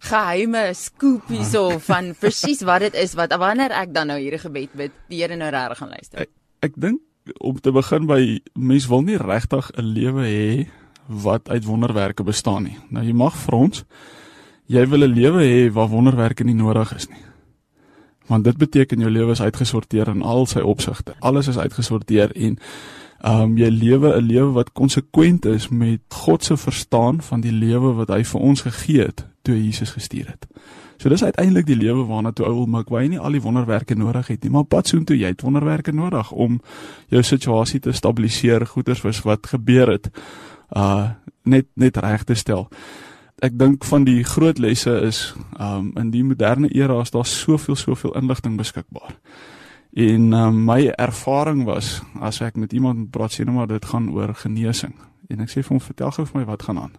geheime 0.00 0.70
skoopies 0.74 1.54
ah. 1.54 1.66
of 1.66 1.84
van 1.84 2.14
presies 2.14 2.62
wat 2.62 2.80
dit 2.80 2.94
is 2.94 3.14
wat 3.14 3.34
wanneer 3.36 3.70
ek 3.70 3.92
dan 3.92 4.08
nou 4.08 4.18
hierdie 4.18 4.40
gebed 4.40 4.72
bid, 4.72 4.92
die 5.08 5.20
Here 5.20 5.36
nou 5.36 5.50
reg 5.50 5.76
gaan 5.78 5.92
luister. 5.92 6.20
Ek, 6.24 6.30
ek 6.62 6.74
dink 6.76 7.00
om 7.38 7.58
te 7.60 7.72
begin 7.72 8.06
by 8.06 8.40
mens 8.54 8.88
wil 8.88 9.02
nie 9.02 9.18
regtig 9.20 9.70
'n 9.76 9.84
lewe 9.84 10.24
hê 10.24 10.68
wat 11.06 11.48
uit 11.48 11.64
wonderwerke 11.64 12.22
bestaan 12.22 12.64
nie. 12.64 12.78
Nou 12.90 13.04
jy 13.04 13.12
mag 13.12 13.34
vir 13.36 13.54
ons 13.54 13.84
jy 14.66 14.86
wil 14.86 15.04
'n 15.04 15.14
lewe 15.14 15.42
hê 15.42 15.72
waar 15.72 15.88
wonderwerke 15.88 16.44
nie 16.44 16.54
nodig 16.54 16.94
is 16.94 17.08
nie. 17.08 17.24
Want 18.26 18.44
dit 18.44 18.56
beteken 18.56 19.00
jou 19.00 19.10
lewe 19.10 19.32
is 19.32 19.42
uitgesorteer 19.42 20.08
in 20.08 20.22
al 20.22 20.46
sy 20.46 20.60
opsigte. 20.60 21.14
Alles 21.20 21.48
is 21.48 21.58
uitgesorteer 21.58 22.30
en 22.36 22.58
um, 23.24 23.56
jy 23.58 23.68
lewe 23.68 24.14
'n 24.16 24.26
lewe 24.26 24.52
wat 24.52 24.72
konsekwent 24.72 25.44
is 25.44 25.68
met 25.68 26.00
God 26.08 26.44
se 26.44 26.56
verstaan 26.56 27.22
van 27.22 27.40
die 27.40 27.52
lewe 27.52 27.92
wat 27.92 28.08
hy 28.08 28.24
vir 28.24 28.40
ons 28.40 28.60
gegee 28.60 29.02
het 29.02 29.26
toe 29.42 29.64
Jesus 29.64 29.90
gestuur 29.90 30.26
het. 30.26 30.46
So 30.96 31.08
dis 31.08 31.24
uiteindelik 31.24 31.66
die 31.66 31.76
lewe 31.76 32.04
waarna 32.04 32.32
toe 32.32 32.46
ou 32.46 32.66
Makwai 32.66 33.08
nie 33.08 33.18
al 33.18 33.32
die 33.32 33.42
wonderwerke 33.42 33.94
nodig 33.94 34.26
het 34.26 34.42
nie, 34.42 34.50
maar 34.50 34.64
pad 34.64 34.86
soontoe 34.86 35.18
jy 35.18 35.26
het 35.26 35.42
wonderwerke 35.42 35.92
nodig 35.92 36.32
om 36.32 36.60
jou 37.08 37.22
situasie 37.22 37.80
te 37.80 37.92
stabiliseer, 37.92 38.66
goeders 38.66 39.00
was 39.00 39.22
wat 39.22 39.46
gebeur 39.46 39.88
het. 39.88 40.10
Uh 40.76 41.08
net 41.42 41.66
net 41.74 41.96
reg 41.96 42.24
te 42.24 42.34
stel 42.34 42.68
ek 43.40 43.56
dink 43.58 43.84
van 43.88 44.04
die 44.04 44.20
groot 44.24 44.60
lesse 44.60 44.92
is 45.06 45.20
um 45.60 45.90
in 46.00 46.12
die 46.12 46.24
moderne 46.24 46.68
era 46.76 47.00
is 47.00 47.12
daar 47.14 47.26
soveel 47.26 47.76
soveel 47.76 48.12
inligting 48.18 48.56
beskikbaar. 48.60 49.16
En 49.92 50.32
um, 50.32 50.64
my 50.64 50.86
ervaring 50.86 51.64
was 51.64 52.00
as 52.20 52.40
ek 52.40 52.56
met 52.56 52.72
iemand 52.72 53.10
praat 53.10 53.34
sê 53.34 53.44
nou 53.44 53.56
maar 53.56 53.70
dit 53.70 53.84
gaan 53.84 54.10
oor 54.14 54.34
genesing 54.34 54.94
en 55.30 55.42
ek 55.42 55.50
sê 55.50 55.62
vir 55.62 55.74
hom 55.74 55.82
vertel 55.82 56.12
gou 56.14 56.26
vir 56.26 56.40
my 56.40 56.46
wat 56.46 56.62
gaan 56.66 56.78
aan. 56.78 56.94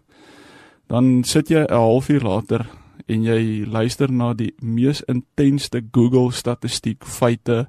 Dan 0.92 1.24
sit 1.24 1.50
jy 1.50 1.64
'n 1.64 1.72
halfuur 1.72 2.24
later 2.24 2.68
en 3.08 3.24
jy 3.24 3.66
luister 3.66 4.12
na 4.12 4.34
die 4.34 4.54
mees 4.60 5.02
intenste 5.08 5.82
Google 5.92 6.32
statistiek 6.32 7.06
feite, 7.06 7.68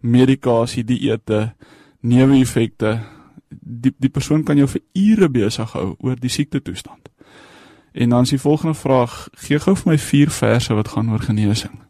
medikasie, 0.00 0.84
dieete, 0.84 1.54
neeweffekte. 2.00 3.00
Die 3.50 3.94
die 3.98 4.10
persoon 4.10 4.44
kan 4.44 4.56
jou 4.56 4.68
vir 4.68 4.82
ure 4.94 5.28
besig 5.28 5.72
hou 5.72 5.96
oor 5.98 6.16
die 6.16 6.28
siekte 6.30 6.62
toestand. 6.62 7.08
En 7.92 8.08
dan 8.10 8.22
is 8.22 8.30
die 8.30 8.38
volgende 8.38 8.74
vraag: 8.74 9.28
Gee 9.32 9.58
gou 9.58 9.76
vir 9.76 9.92
my 9.92 9.98
vier 9.98 10.30
verse 10.30 10.74
wat 10.74 10.88
gaan 10.88 11.10
oor 11.10 11.20
genesing. 11.20 11.80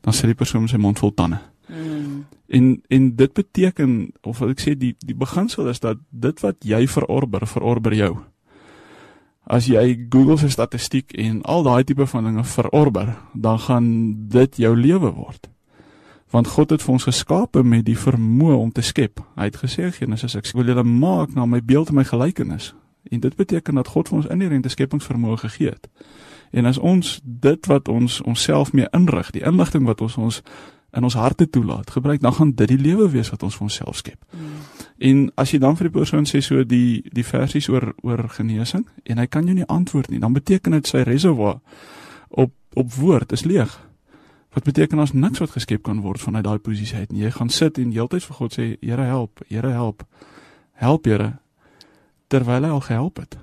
Dan 0.00 0.12
sit 0.12 0.26
die 0.26 0.34
persoon 0.34 0.60
met 0.60 0.70
sy 0.70 0.76
mond 0.76 0.98
vol 0.98 1.14
tande. 1.14 1.53
Mm. 1.66 2.26
En 2.46 2.82
en 2.88 3.16
dit 3.16 3.32
beteken 3.32 4.12
of 4.22 4.38
wat 4.38 4.54
ek 4.54 4.60
sê 4.60 4.74
die 4.76 4.94
die 4.98 5.16
beginsel 5.16 5.68
is 5.68 5.80
dat 5.80 5.98
dit 6.10 6.40
wat 6.40 6.56
jy 6.60 6.86
verorber, 6.88 7.46
verorber 7.46 7.94
jou. 7.94 8.12
As 9.44 9.66
jy 9.68 10.06
Google 10.08 10.38
se 10.38 10.48
statistiek 10.48 11.12
en 11.12 11.42
al 11.42 11.62
daai 11.62 11.84
tipe 11.84 12.06
van 12.06 12.24
dinge 12.24 12.44
verorber, 12.44 13.16
dan 13.32 13.58
gaan 13.58 13.88
dit 14.28 14.56
jou 14.56 14.76
lewe 14.76 15.10
word. 15.12 15.48
Want 16.30 16.46
God 16.46 16.70
het 16.70 16.82
vir 16.82 16.92
ons 16.92 17.04
geskape 17.04 17.62
met 17.62 17.84
die 17.84 17.98
vermoë 17.98 18.56
om 18.56 18.72
te 18.72 18.82
skep. 18.82 19.20
Hy 19.36 19.44
het 19.50 19.60
gesê 19.60 19.92
Genesis 19.92 20.34
ek 20.34 20.48
wil 20.56 20.72
julle 20.72 20.82
maak 20.82 21.34
na 21.34 21.46
my 21.46 21.60
beeld 21.62 21.92
en 21.92 22.00
my 22.00 22.04
gelykenis. 22.04 22.72
En 23.12 23.20
dit 23.20 23.36
beteken 23.36 23.74
dat 23.74 23.88
God 23.88 24.08
vir 24.08 24.16
ons 24.16 24.30
inherente 24.32 24.68
skepingsvermoë 24.68 25.36
gegee 25.44 25.76
het. 25.76 25.88
En 26.50 26.64
as 26.64 26.78
ons 26.78 27.20
dit 27.22 27.66
wat 27.66 27.88
ons 27.88 28.20
onsself 28.22 28.72
mee 28.72 28.88
inrig, 28.92 29.30
die 29.30 29.44
inligting 29.44 29.84
wat 29.84 30.00
ons 30.00 30.16
ons 30.16 30.42
in 30.94 31.04
ons 31.04 31.16
harte 31.18 31.48
toelaat, 31.50 31.90
gebruik, 31.90 32.20
dan 32.22 32.34
gaan 32.34 32.52
dit 32.54 32.68
die 32.68 32.78
lewe 32.78 33.08
wees 33.10 33.30
wat 33.30 33.42
ons 33.42 33.56
vir 33.58 33.66
onsself 33.66 33.96
skep. 33.96 34.20
Mm. 34.30 34.52
En 34.98 35.24
as 35.42 35.50
jy 35.50 35.58
dan 35.58 35.76
vir 35.76 35.88
die 35.88 35.96
persoon 35.98 36.26
sê 36.28 36.40
so 36.44 36.62
die 36.64 37.02
die 37.12 37.26
versies 37.26 37.68
oor 37.68 37.92
oor 38.02 38.28
genesing 38.36 38.86
en 39.02 39.18
hy 39.18 39.26
kan 39.26 39.46
jou 39.46 39.56
nie 39.56 39.66
antwoord 39.66 40.12
nie, 40.12 40.20
dan 40.22 40.36
beteken 40.36 40.78
dit 40.78 40.86
sy 40.86 41.02
reservoir 41.06 41.58
op 42.30 42.54
op 42.74 42.94
woord 42.94 43.32
is 43.32 43.44
leeg. 43.46 43.70
Wat 44.54 44.64
beteken 44.66 44.98
as 44.98 45.12
niks 45.12 45.38
wat 45.38 45.54
geskep 45.54 45.82
kan 45.82 46.00
word 46.02 46.22
vanuit 46.22 46.44
daai 46.44 46.58
posisie 46.58 46.98
uit 46.98 47.12
nie. 47.12 47.22
Jy 47.22 47.30
gaan 47.30 47.50
sit 47.50 47.78
en 47.78 47.92
heeltyd 47.94 48.22
vir 48.22 48.36
God 48.38 48.54
sê, 48.54 48.66
Here 48.80 49.06
help, 49.06 49.42
Here 49.48 49.70
help. 49.70 50.02
Help 50.72 51.06
Here 51.06 51.32
terwyl 52.30 52.66
hy 52.66 52.70
al 52.74 52.82
gehelp 52.82 53.20
het. 53.22 53.36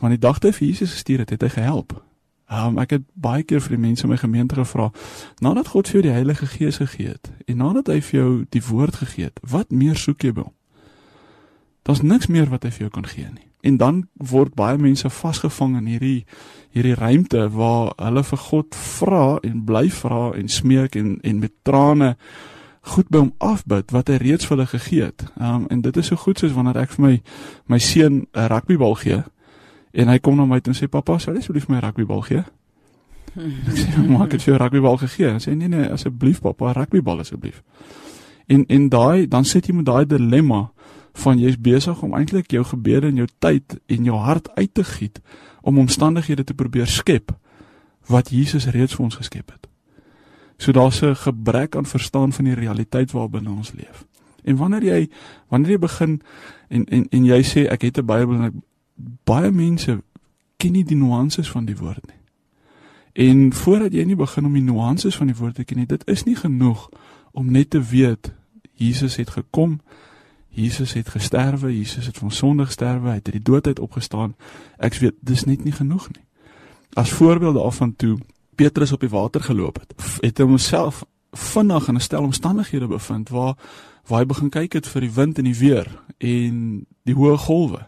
Want 0.00 0.14
die 0.14 0.22
dag 0.22 0.38
toe 0.38 0.52
Jesus 0.52 0.94
gestuur 0.94 1.24
het, 1.24 1.30
het 1.30 1.42
hy 1.42 1.48
gehelp. 1.52 1.92
Um, 2.48 2.78
ek 2.80 2.94
het 2.96 3.02
baie 3.12 3.42
keer 3.44 3.60
vir 3.60 3.76
die 3.76 3.82
mense 3.82 4.06
in 4.06 4.10
my 4.10 4.16
gemeente 4.16 4.56
gevra, 4.56 4.88
nadat 5.44 5.68
God 5.74 5.88
vir 5.88 5.98
jou 5.98 6.04
die 6.06 6.14
Heilige 6.16 6.46
Gees 6.48 6.78
gegee 6.80 7.12
het 7.12 7.28
en 7.44 7.60
nadat 7.60 7.90
hy 7.92 8.00
vir 8.00 8.20
jou 8.20 8.30
die 8.48 8.62
woord 8.64 9.02
gegee 9.02 9.28
het, 9.28 9.42
wat 9.44 9.68
meer 9.68 10.00
soek 10.00 10.24
jy 10.24 10.32
by 10.32 10.46
hom? 10.46 10.54
Daar's 11.84 12.00
niks 12.00 12.28
meer 12.32 12.48
wat 12.48 12.64
hy 12.64 12.72
vir 12.72 12.86
jou 12.86 12.90
kan 12.94 13.06
gee 13.08 13.28
nie. 13.28 13.46
En 13.60 13.76
dan 13.76 14.02
word 14.16 14.56
baie 14.56 14.78
mense 14.80 15.08
vasgevang 15.10 15.76
in 15.76 15.86
hierdie 15.92 16.24
hierdie 16.72 16.96
ruimte 16.96 17.48
waar 17.52 17.92
hulle 17.96 18.22
vir 18.24 18.40
God 18.44 18.76
vra 18.76 19.22
en 19.44 19.62
bly 19.68 19.88
vra 19.92 20.32
en 20.36 20.48
smeek 20.48 20.96
en 20.96 21.16
en 21.20 21.40
met 21.44 21.52
trane 21.64 22.14
goed 22.92 23.08
by 23.12 23.22
hom 23.26 23.32
afbid 23.44 23.92
wat 23.92 24.08
hy 24.08 24.20
reeds 24.22 24.48
vir 24.48 24.56
hulle 24.56 24.70
gegee 24.72 25.08
het. 25.10 25.24
Um, 25.36 25.66
en 25.68 25.80
dit 25.84 25.96
is 25.96 26.06
so 26.06 26.16
goed 26.16 26.38
soos 26.38 26.54
wanneer 26.56 26.80
ek 26.84 26.96
vir 26.96 27.04
my 27.04 27.16
my 27.66 27.78
seun 27.78 28.26
'n 28.32 28.48
rugbybal 28.52 28.94
gee 29.04 29.24
en 29.92 30.08
hy 30.08 30.18
kom 30.18 30.36
na 30.36 30.46
my 30.46 30.60
toe 30.60 30.72
en 30.72 30.78
sê 30.78 30.88
pappa, 30.88 31.18
sal 31.18 31.34
jy 31.34 31.40
asseblief 31.40 31.68
my 31.68 31.80
rugbybal 31.80 32.22
gee? 32.22 32.44
ek 33.38 33.76
sê, 33.76 34.08
"Maar 34.08 34.26
ek 34.26 34.32
het 34.32 34.42
vir 34.42 34.54
jou 34.54 34.62
rugbybal 34.62 34.96
gegee." 34.96 35.30
Hy 35.32 35.38
sê, 35.38 35.56
"Nee 35.56 35.68
nee, 35.68 35.90
asseblief 35.90 36.40
pappa, 36.40 36.72
rugbybal 36.72 37.20
asseblief." 37.20 37.62
En 38.46 38.66
en 38.66 38.88
daai 38.88 39.28
dan 39.28 39.44
sit 39.44 39.66
jy 39.66 39.74
met 39.74 39.86
daai 39.86 40.06
dilemma 40.06 40.70
van 41.12 41.38
jy's 41.38 41.58
besig 41.60 42.02
om 42.02 42.14
eintlik 42.14 42.50
jou 42.50 42.64
gebede 42.64 43.06
en 43.06 43.16
jou 43.16 43.28
tyd 43.38 43.80
en 43.86 44.04
jou 44.04 44.16
hart 44.16 44.48
uit 44.54 44.74
te 44.74 44.84
giet 44.84 45.20
om 45.62 45.78
omstandighede 45.78 46.44
te 46.44 46.54
probeer 46.54 46.86
skep 46.86 47.34
wat 48.06 48.30
Jesus 48.30 48.66
reeds 48.66 48.94
vir 48.94 49.04
ons 49.04 49.16
geskep 49.16 49.50
het. 49.50 49.68
So 50.58 50.72
daar's 50.72 51.02
'n 51.02 51.14
gebrek 51.14 51.76
aan 51.76 51.86
verstaan 51.86 52.32
van 52.32 52.44
die 52.44 52.54
realiteit 52.54 53.12
waarbinne 53.12 53.50
ons 53.50 53.72
leef. 53.72 54.06
En 54.44 54.56
wanneer 54.56 54.84
jy 54.84 55.08
wanneer 55.48 55.70
jy 55.70 55.78
begin 55.78 56.22
en 56.68 56.84
en 56.84 57.06
en 57.10 57.24
jy 57.24 57.42
sê 57.42 57.66
ek 57.68 57.82
het 57.82 57.98
'n 57.98 58.06
Bybel 58.06 58.34
en 58.34 58.44
ek, 58.44 58.52
baie 59.24 59.50
mense 59.50 60.00
ken 60.56 60.72
nie 60.72 60.84
die 60.84 60.96
nuances 60.96 61.50
van 61.50 61.64
die 61.64 61.76
woord 61.76 62.06
nie. 62.06 62.16
En 63.28 63.52
voordat 63.52 63.92
jy 63.92 64.04
nie 64.04 64.18
begin 64.18 64.46
om 64.46 64.54
die 64.54 64.62
nuances 64.62 65.16
van 65.16 65.26
die 65.26 65.36
woord 65.36 65.54
te 65.58 65.64
ken 65.64 65.78
nie, 65.82 65.86
dit 65.86 66.04
is 66.06 66.24
nie 66.26 66.36
genoeg 66.36 66.88
om 67.32 67.50
net 67.50 67.70
te 67.70 67.82
weet 67.82 68.32
Jesus 68.78 69.16
het 69.18 69.30
gekom, 69.30 69.80
Jesus 70.48 70.92
het 70.92 71.08
gesterwe, 71.08 71.70
Jesus 71.76 72.06
het 72.06 72.18
van 72.18 72.30
sonde 72.30 72.66
gesterwe, 72.66 73.08
hy 73.08 73.18
het 73.18 73.26
uit 73.26 73.38
die 73.38 73.42
dood 73.42 73.66
uit 73.66 73.78
opgestaan. 73.78 74.34
Ek 74.78 74.94
weet 75.02 75.18
dis 75.20 75.44
net 75.46 75.64
nie 75.64 75.74
genoeg 75.74 76.08
nie. 76.14 76.24
As 76.98 77.10
voorbeelde 77.14 77.62
af 77.62 77.78
van 77.82 77.94
toe 77.96 78.18
Petrus 78.54 78.92
op 78.92 79.00
die 79.00 79.10
water 79.10 79.42
geloop 79.42 79.78
het, 79.82 79.94
het 80.22 80.38
hy 80.38 80.46
homself 80.46 81.04
vinnig 81.32 81.88
in 81.88 81.94
'n 81.94 82.00
stel 82.00 82.22
omstandighede 82.22 82.86
bevind 82.86 83.28
waar 83.28 83.54
waar 84.08 84.20
hy 84.20 84.26
begin 84.26 84.50
kyk 84.50 84.72
het 84.72 84.86
vir 84.86 85.00
die 85.00 85.12
wind 85.12 85.38
en 85.38 85.44
die 85.44 85.58
weer 85.58 86.02
en 86.18 86.86
die 87.04 87.14
hoë 87.14 87.36
golwe. 87.36 87.86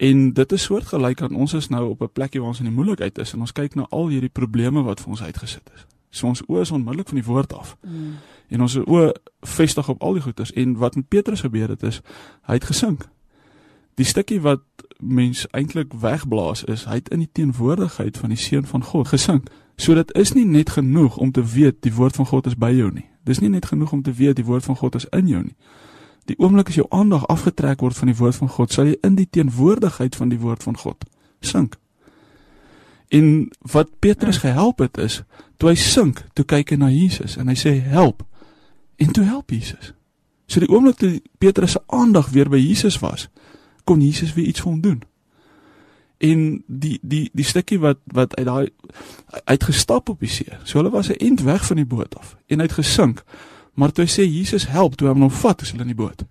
En 0.00 0.32
dit 0.32 0.52
is 0.52 0.62
soortgelyk 0.62 1.22
aan 1.22 1.34
ons 1.36 1.52
is 1.52 1.68
nou 1.68 1.88
op 1.90 2.00
'n 2.02 2.12
plekkie 2.12 2.40
waar 2.40 2.48
ons 2.48 2.58
in 2.58 2.64
die 2.64 2.74
moeilikheid 2.74 3.18
is 3.18 3.32
en 3.32 3.40
ons 3.40 3.52
kyk 3.52 3.74
na 3.74 3.86
al 3.90 4.08
hierdie 4.08 4.32
probleme 4.32 4.82
wat 4.82 5.00
vir 5.00 5.08
ons 5.08 5.22
uitgesit 5.22 5.70
is. 5.74 5.86
So 6.10 6.26
ons 6.26 6.42
oë 6.42 6.60
is 6.60 6.70
onmiddellik 6.70 7.08
van 7.08 7.16
die 7.16 7.26
woord 7.26 7.52
af. 7.52 7.76
Mm. 7.80 8.14
En 8.48 8.60
ons 8.60 8.76
oë 8.76 9.12
vestig 9.40 9.88
op 9.88 10.02
al 10.02 10.12
die 10.12 10.22
goeters 10.22 10.52
en 10.52 10.76
wat 10.76 10.94
met 10.94 11.08
Petrus 11.08 11.40
gebeur 11.40 11.68
het 11.68 11.82
is 11.82 12.00
hy 12.42 12.54
het 12.54 12.64
gesink. 12.64 13.08
Die 13.94 14.04
stukkie 14.04 14.40
wat 14.40 14.62
mens 14.98 15.46
eintlik 15.50 15.92
wegblaas 15.92 16.64
is 16.64 16.84
hy 16.84 16.94
het 16.94 17.08
in 17.08 17.18
die 17.18 17.32
teenwoordigheid 17.32 18.16
van 18.18 18.28
die 18.28 18.38
seun 18.38 18.66
van 18.66 18.84
God 18.84 19.08
gesink. 19.08 19.50
So 19.76 19.94
dit 19.94 20.12
is 20.12 20.32
nie 20.32 20.44
net 20.44 20.70
genoeg 20.70 21.16
om 21.16 21.32
te 21.32 21.44
weet 21.44 21.82
die 21.82 21.94
woord 21.94 22.16
van 22.16 22.26
God 22.26 22.46
is 22.46 22.56
by 22.56 22.72
jou 22.72 22.90
nie. 22.92 23.06
Dis 23.24 23.38
nie 23.38 23.48
net 23.48 23.66
genoeg 23.66 23.92
om 23.92 24.02
te 24.02 24.12
weet 24.12 24.36
die 24.36 24.44
woord 24.44 24.64
van 24.64 24.76
God 24.76 24.94
is 24.94 25.06
in 25.10 25.28
jou 25.28 25.42
nie. 25.42 25.56
Die 26.28 26.38
oomblik 26.38 26.68
as 26.68 26.78
jou 26.78 26.86
aandag 26.90 27.26
afgetrek 27.26 27.80
word 27.80 27.96
van 27.96 28.10
die 28.10 28.16
woord 28.16 28.34
van 28.34 28.48
God, 28.48 28.72
sal 28.72 28.90
jy 28.90 28.96
in 29.06 29.16
die 29.18 29.28
teenwoordigheid 29.30 30.16
van 30.16 30.28
die 30.28 30.38
woord 30.38 30.62
van 30.62 30.76
God 30.76 31.04
sink. 31.40 31.78
En 33.08 33.48
wat 33.72 33.88
Petrus 33.98 34.42
gehelp 34.44 34.78
het 34.78 34.98
is, 34.98 35.22
toe 35.56 35.72
hy 35.72 35.76
sink, 35.80 36.24
toe 36.34 36.44
kyk 36.44 36.70
hy 36.70 36.76
na 36.76 36.90
Jesus 36.92 37.38
en 37.40 37.48
hy 37.48 37.56
sê 37.58 37.72
help. 37.80 38.22
En 39.00 39.12
toe 39.16 39.24
help 39.24 39.50
Jesus. 39.50 39.94
So 40.46 40.60
die 40.60 40.70
oomblik 40.70 40.98
toe 41.00 41.22
Petrus 41.38 41.78
se 41.78 41.82
aandag 41.86 42.28
weer 42.34 42.50
by 42.50 42.60
Jesus 42.60 43.00
was, 43.00 43.28
kon 43.84 44.02
Jesus 44.04 44.34
weer 44.36 44.46
iets 44.52 44.62
vir 44.62 44.70
hom 44.70 44.82
doen 44.84 45.00
en 46.20 46.64
die 46.66 46.98
die 47.02 47.30
die 47.32 47.44
stukkie 47.44 47.78
wat 47.80 47.98
wat 48.12 48.36
uit 48.36 48.46
daai 48.46 48.68
uitgestap 49.44 50.08
op 50.08 50.20
die 50.20 50.28
see. 50.28 50.58
So 50.64 50.78
hulle 50.78 50.92
was 50.92 51.08
'n 51.08 51.16
end 51.16 51.40
weg 51.40 51.66
van 51.66 51.76
die 51.76 51.86
boot 51.86 52.18
af 52.18 52.36
en 52.46 52.60
uit 52.60 52.72
gesink. 52.72 53.24
Maar 53.80 53.94
toe 53.96 54.04
hy 54.04 54.10
sê 54.12 54.26
Jesus 54.28 54.66
help, 54.68 54.98
toe 55.00 55.08
hom 55.08 55.22
nou 55.24 55.30
vat 55.32 55.62
is 55.64 55.72
hulle 55.72 55.86
in 55.86 55.94
die 55.94 55.96
boot. 55.96 56.26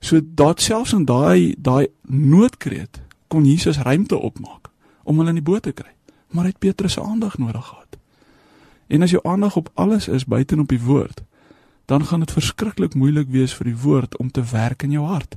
So 0.00 0.22
daad 0.24 0.62
selfs 0.64 0.94
in 0.96 1.04
daai 1.04 1.52
daai 1.60 1.90
noodkreet 2.08 3.02
kon 3.28 3.44
Jesus 3.44 3.82
ruimte 3.84 4.16
opmaak 4.16 4.70
om 5.04 5.20
hulle 5.20 5.34
in 5.34 5.40
die 5.42 5.44
boot 5.44 5.66
te 5.68 5.74
kry. 5.76 5.92
Maar 6.32 6.48
hy 6.48 6.54
het 6.54 6.62
Petrus 6.64 6.96
se 6.96 7.02
aandag 7.04 7.36
nodig 7.38 7.66
gehad. 7.66 7.98
En 8.88 9.04
as 9.04 9.12
jou 9.12 9.20
aandag 9.28 9.58
op 9.60 9.68
alles 9.74 10.08
is 10.08 10.24
buite 10.24 10.56
op 10.58 10.72
die 10.72 10.80
woord, 10.80 11.20
dan 11.90 12.06
gaan 12.06 12.24
dit 12.24 12.32
verskriklik 12.32 12.94
moeilik 12.94 13.28
wees 13.28 13.52
vir 13.54 13.68
die 13.68 13.76
woord 13.76 14.16
om 14.16 14.30
te 14.30 14.42
werk 14.42 14.82
in 14.86 14.96
jou 14.96 15.04
hart 15.06 15.36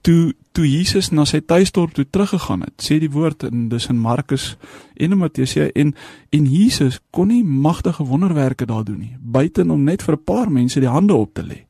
toe 0.00 0.34
toe 0.52 0.66
Jesus 0.66 1.12
na 1.14 1.22
sy 1.28 1.38
tuisdorp 1.40 1.92
toe 1.94 2.04
teruggegaan 2.10 2.64
het, 2.66 2.74
sê 2.82 2.98
die 2.98 3.10
woord 3.14 3.44
in 3.46 3.68
dis 3.70 3.86
in 3.92 4.00
Markus 4.02 4.56
en 4.96 5.12
in 5.14 5.18
Matteus 5.20 5.54
sê 5.54 5.68
en 5.74 5.94
en 6.34 6.50
Jesus 6.50 6.98
kon 7.14 7.30
nie 7.30 7.44
magtige 7.44 8.04
wonderwerke 8.04 8.66
daar 8.66 8.84
doen 8.84 8.98
nie, 8.98 9.14
buite 9.20 9.62
om 9.62 9.84
net 9.84 10.02
vir 10.02 10.14
'n 10.16 10.24
paar 10.24 10.50
mense 10.50 10.80
die 10.80 10.88
hande 10.88 11.14
op 11.14 11.34
te 11.34 11.42
lê. 11.42 11.68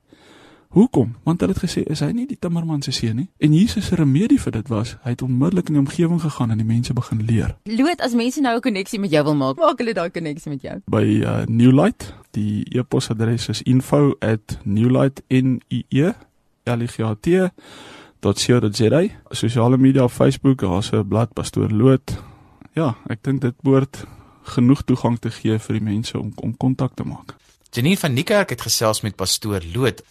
Hoekom? 0.68 1.16
Want 1.24 1.40
hulle 1.40 1.52
het 1.52 1.62
gesê 1.64 1.82
is 1.88 2.00
hy 2.00 2.10
nie 2.12 2.26
die 2.26 2.36
timmerman 2.38 2.82
se 2.82 2.92
seun 2.92 3.16
nie? 3.16 3.28
En 3.40 3.54
Jesus 3.56 3.86
se 3.86 3.96
remedie 3.96 4.40
vir 4.40 4.52
dit 4.52 4.68
was, 4.68 4.96
hy 5.02 5.10
het 5.10 5.22
onmiddellik 5.22 5.68
in 5.68 5.78
die 5.78 5.80
omgewing 5.80 6.20
gegaan 6.20 6.50
en 6.50 6.60
die 6.60 6.66
mense 6.66 6.92
begin 6.92 7.22
leer. 7.24 7.56
Loot 7.64 8.00
as 8.04 8.14
mense 8.14 8.40
nou 8.40 8.56
'n 8.56 8.60
koneksie 8.60 9.00
met 9.00 9.10
jou 9.10 9.24
wil 9.24 9.34
maak, 9.34 9.56
maak 9.56 9.78
hulle 9.78 9.94
daai 9.94 10.10
koneksie 10.10 10.50
met 10.50 10.62
jou. 10.62 10.76
By 10.86 11.04
uh, 11.24 11.46
Newlight, 11.46 12.14
die 12.30 12.64
e-posadres 12.70 13.48
is 13.48 13.62
info@newlight.co.za. 18.20 19.18
Sosiale 19.30 19.78
media 19.78 20.02
op 20.02 20.10
Facebook, 20.10 20.60
daar's 20.60 20.90
'n 20.90 21.08
blad 21.08 21.32
Pastoor 21.32 21.70
Loot. 21.70 22.16
Ja, 22.72 22.96
ek 23.06 23.22
dink 23.22 23.40
dit 23.40 23.54
behoort 23.62 24.04
genoeg 24.42 24.82
toegang 24.82 25.18
te 25.18 25.30
gee 25.30 25.58
vir 25.58 25.72
die 25.72 25.84
mense 25.84 26.18
om 26.18 26.32
om 26.34 26.56
kontak 26.56 26.94
te 26.94 27.04
maak. 27.04 27.34
Janine 27.70 27.96
van 27.96 28.12
Niekerk 28.12 28.50
het 28.50 28.60
gesels 28.60 29.00
met 29.00 29.16
pastoor 29.16 29.60
Loot. 29.74 30.02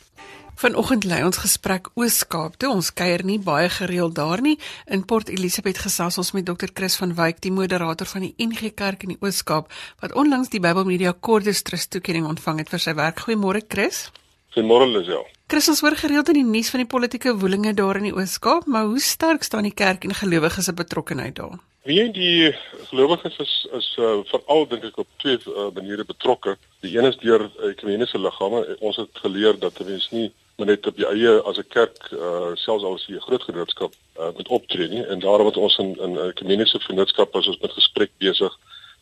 Vanoggend 0.56 1.04
lei 1.04 1.24
ons 1.24 1.38
gesprek 1.38 1.89
Oos-Kaap 1.93 2.56
toe. 2.58 2.70
Ons 2.70 2.93
kuier 2.93 3.24
nie 3.24 3.39
baie 3.39 3.70
gereeld 3.70 4.15
daar 4.15 4.41
nie. 4.41 4.60
In 4.86 5.06
Port 5.06 5.30
Elizabeth 5.30 5.78
gesels 5.78 6.17
ons 6.17 6.32
met 6.32 6.46
Dr. 6.46 6.67
Chris 6.74 6.96
van 6.96 7.13
Wyk, 7.15 7.41
die 7.41 7.52
moderator 7.52 8.08
van 8.08 8.22
die 8.22 8.34
NG 8.38 8.74
Kerk 8.74 9.04
in 9.04 9.10
die 9.10 9.17
Oos-Kaap, 9.20 9.72
wat 10.00 10.13
onlangs 10.13 10.50
die 10.50 10.60
Bybelmedia 10.60 11.13
Cordus 11.20 11.62
Trust 11.62 11.89
toekenning 11.91 12.26
ontvang 12.26 12.58
het 12.58 12.70
vir 12.70 12.80
sy 12.80 12.93
werk. 12.93 13.20
Goeiemôre 13.20 13.62
Chris. 13.67 14.12
Goeiemôre 14.58 14.88
Lisel. 14.89 15.26
Chris, 15.46 15.67
ons 15.70 15.84
hoor 15.86 15.93
gereeld 15.93 16.30
in 16.32 16.39
die 16.39 16.48
nuus 16.48 16.72
van 16.74 16.82
die 16.82 16.89
politieke 16.89 17.36
woelinge 17.38 17.76
daar 17.78 18.00
in 18.00 18.08
die 18.08 18.13
Oos-Kaap, 18.15 18.65
maar 18.65 18.88
hoe 18.89 19.00
sterk 19.00 19.43
staan 19.46 19.67
die 19.67 19.74
kerk 19.84 20.08
en 20.08 20.15
gelowiges 20.17 20.65
se 20.65 20.74
betrokkeheid 20.74 21.36
daar? 21.38 21.60
Wie 21.86 22.08
die 22.12 22.56
gelowiges 22.89 23.38
is 23.43 23.54
is 23.78 23.89
uh, 24.02 24.15
veral 24.32 24.65
dink 24.72 24.88
ek 24.89 24.98
op 24.98 25.12
twee 25.22 25.38
uh, 25.46 25.67
maniere 25.76 26.08
betrokke. 26.10 26.56
Die 26.82 26.96
een 26.98 27.06
is 27.06 27.20
deur 27.22 27.46
ekumeniese 27.70 28.17
liggame. 28.17 28.63
Ons 28.80 28.98
het 28.98 29.22
geleer 29.22 29.62
dat 29.62 29.78
mens 29.86 30.10
nie 30.15 30.32
net 30.65 30.89
op 30.89 30.98
jou 30.98 31.13
eie 31.13 31.38
as 31.52 31.62
'n 31.62 31.70
kerk 31.70 32.10
uh, 32.17 32.58
selfs 32.58 32.84
al 32.84 32.98
is 32.98 33.06
jy 33.06 33.22
'n 33.22 33.28
groot 33.30 33.43
genootskap 33.43 33.93
uh, 34.17 34.34
met 34.38 34.48
optree 34.48 34.89
nie 34.89 35.06
en 35.06 35.20
daarom 35.20 35.54
het 35.54 35.58
ons 35.58 35.78
in 35.78 35.93
in 36.02 36.17
ekumeniese 36.32 36.82
vennootskap 36.89 37.36
as 37.36 37.48
ons 37.48 37.62
met 37.62 37.78
gesprek 37.78 38.10
besig 38.17 38.58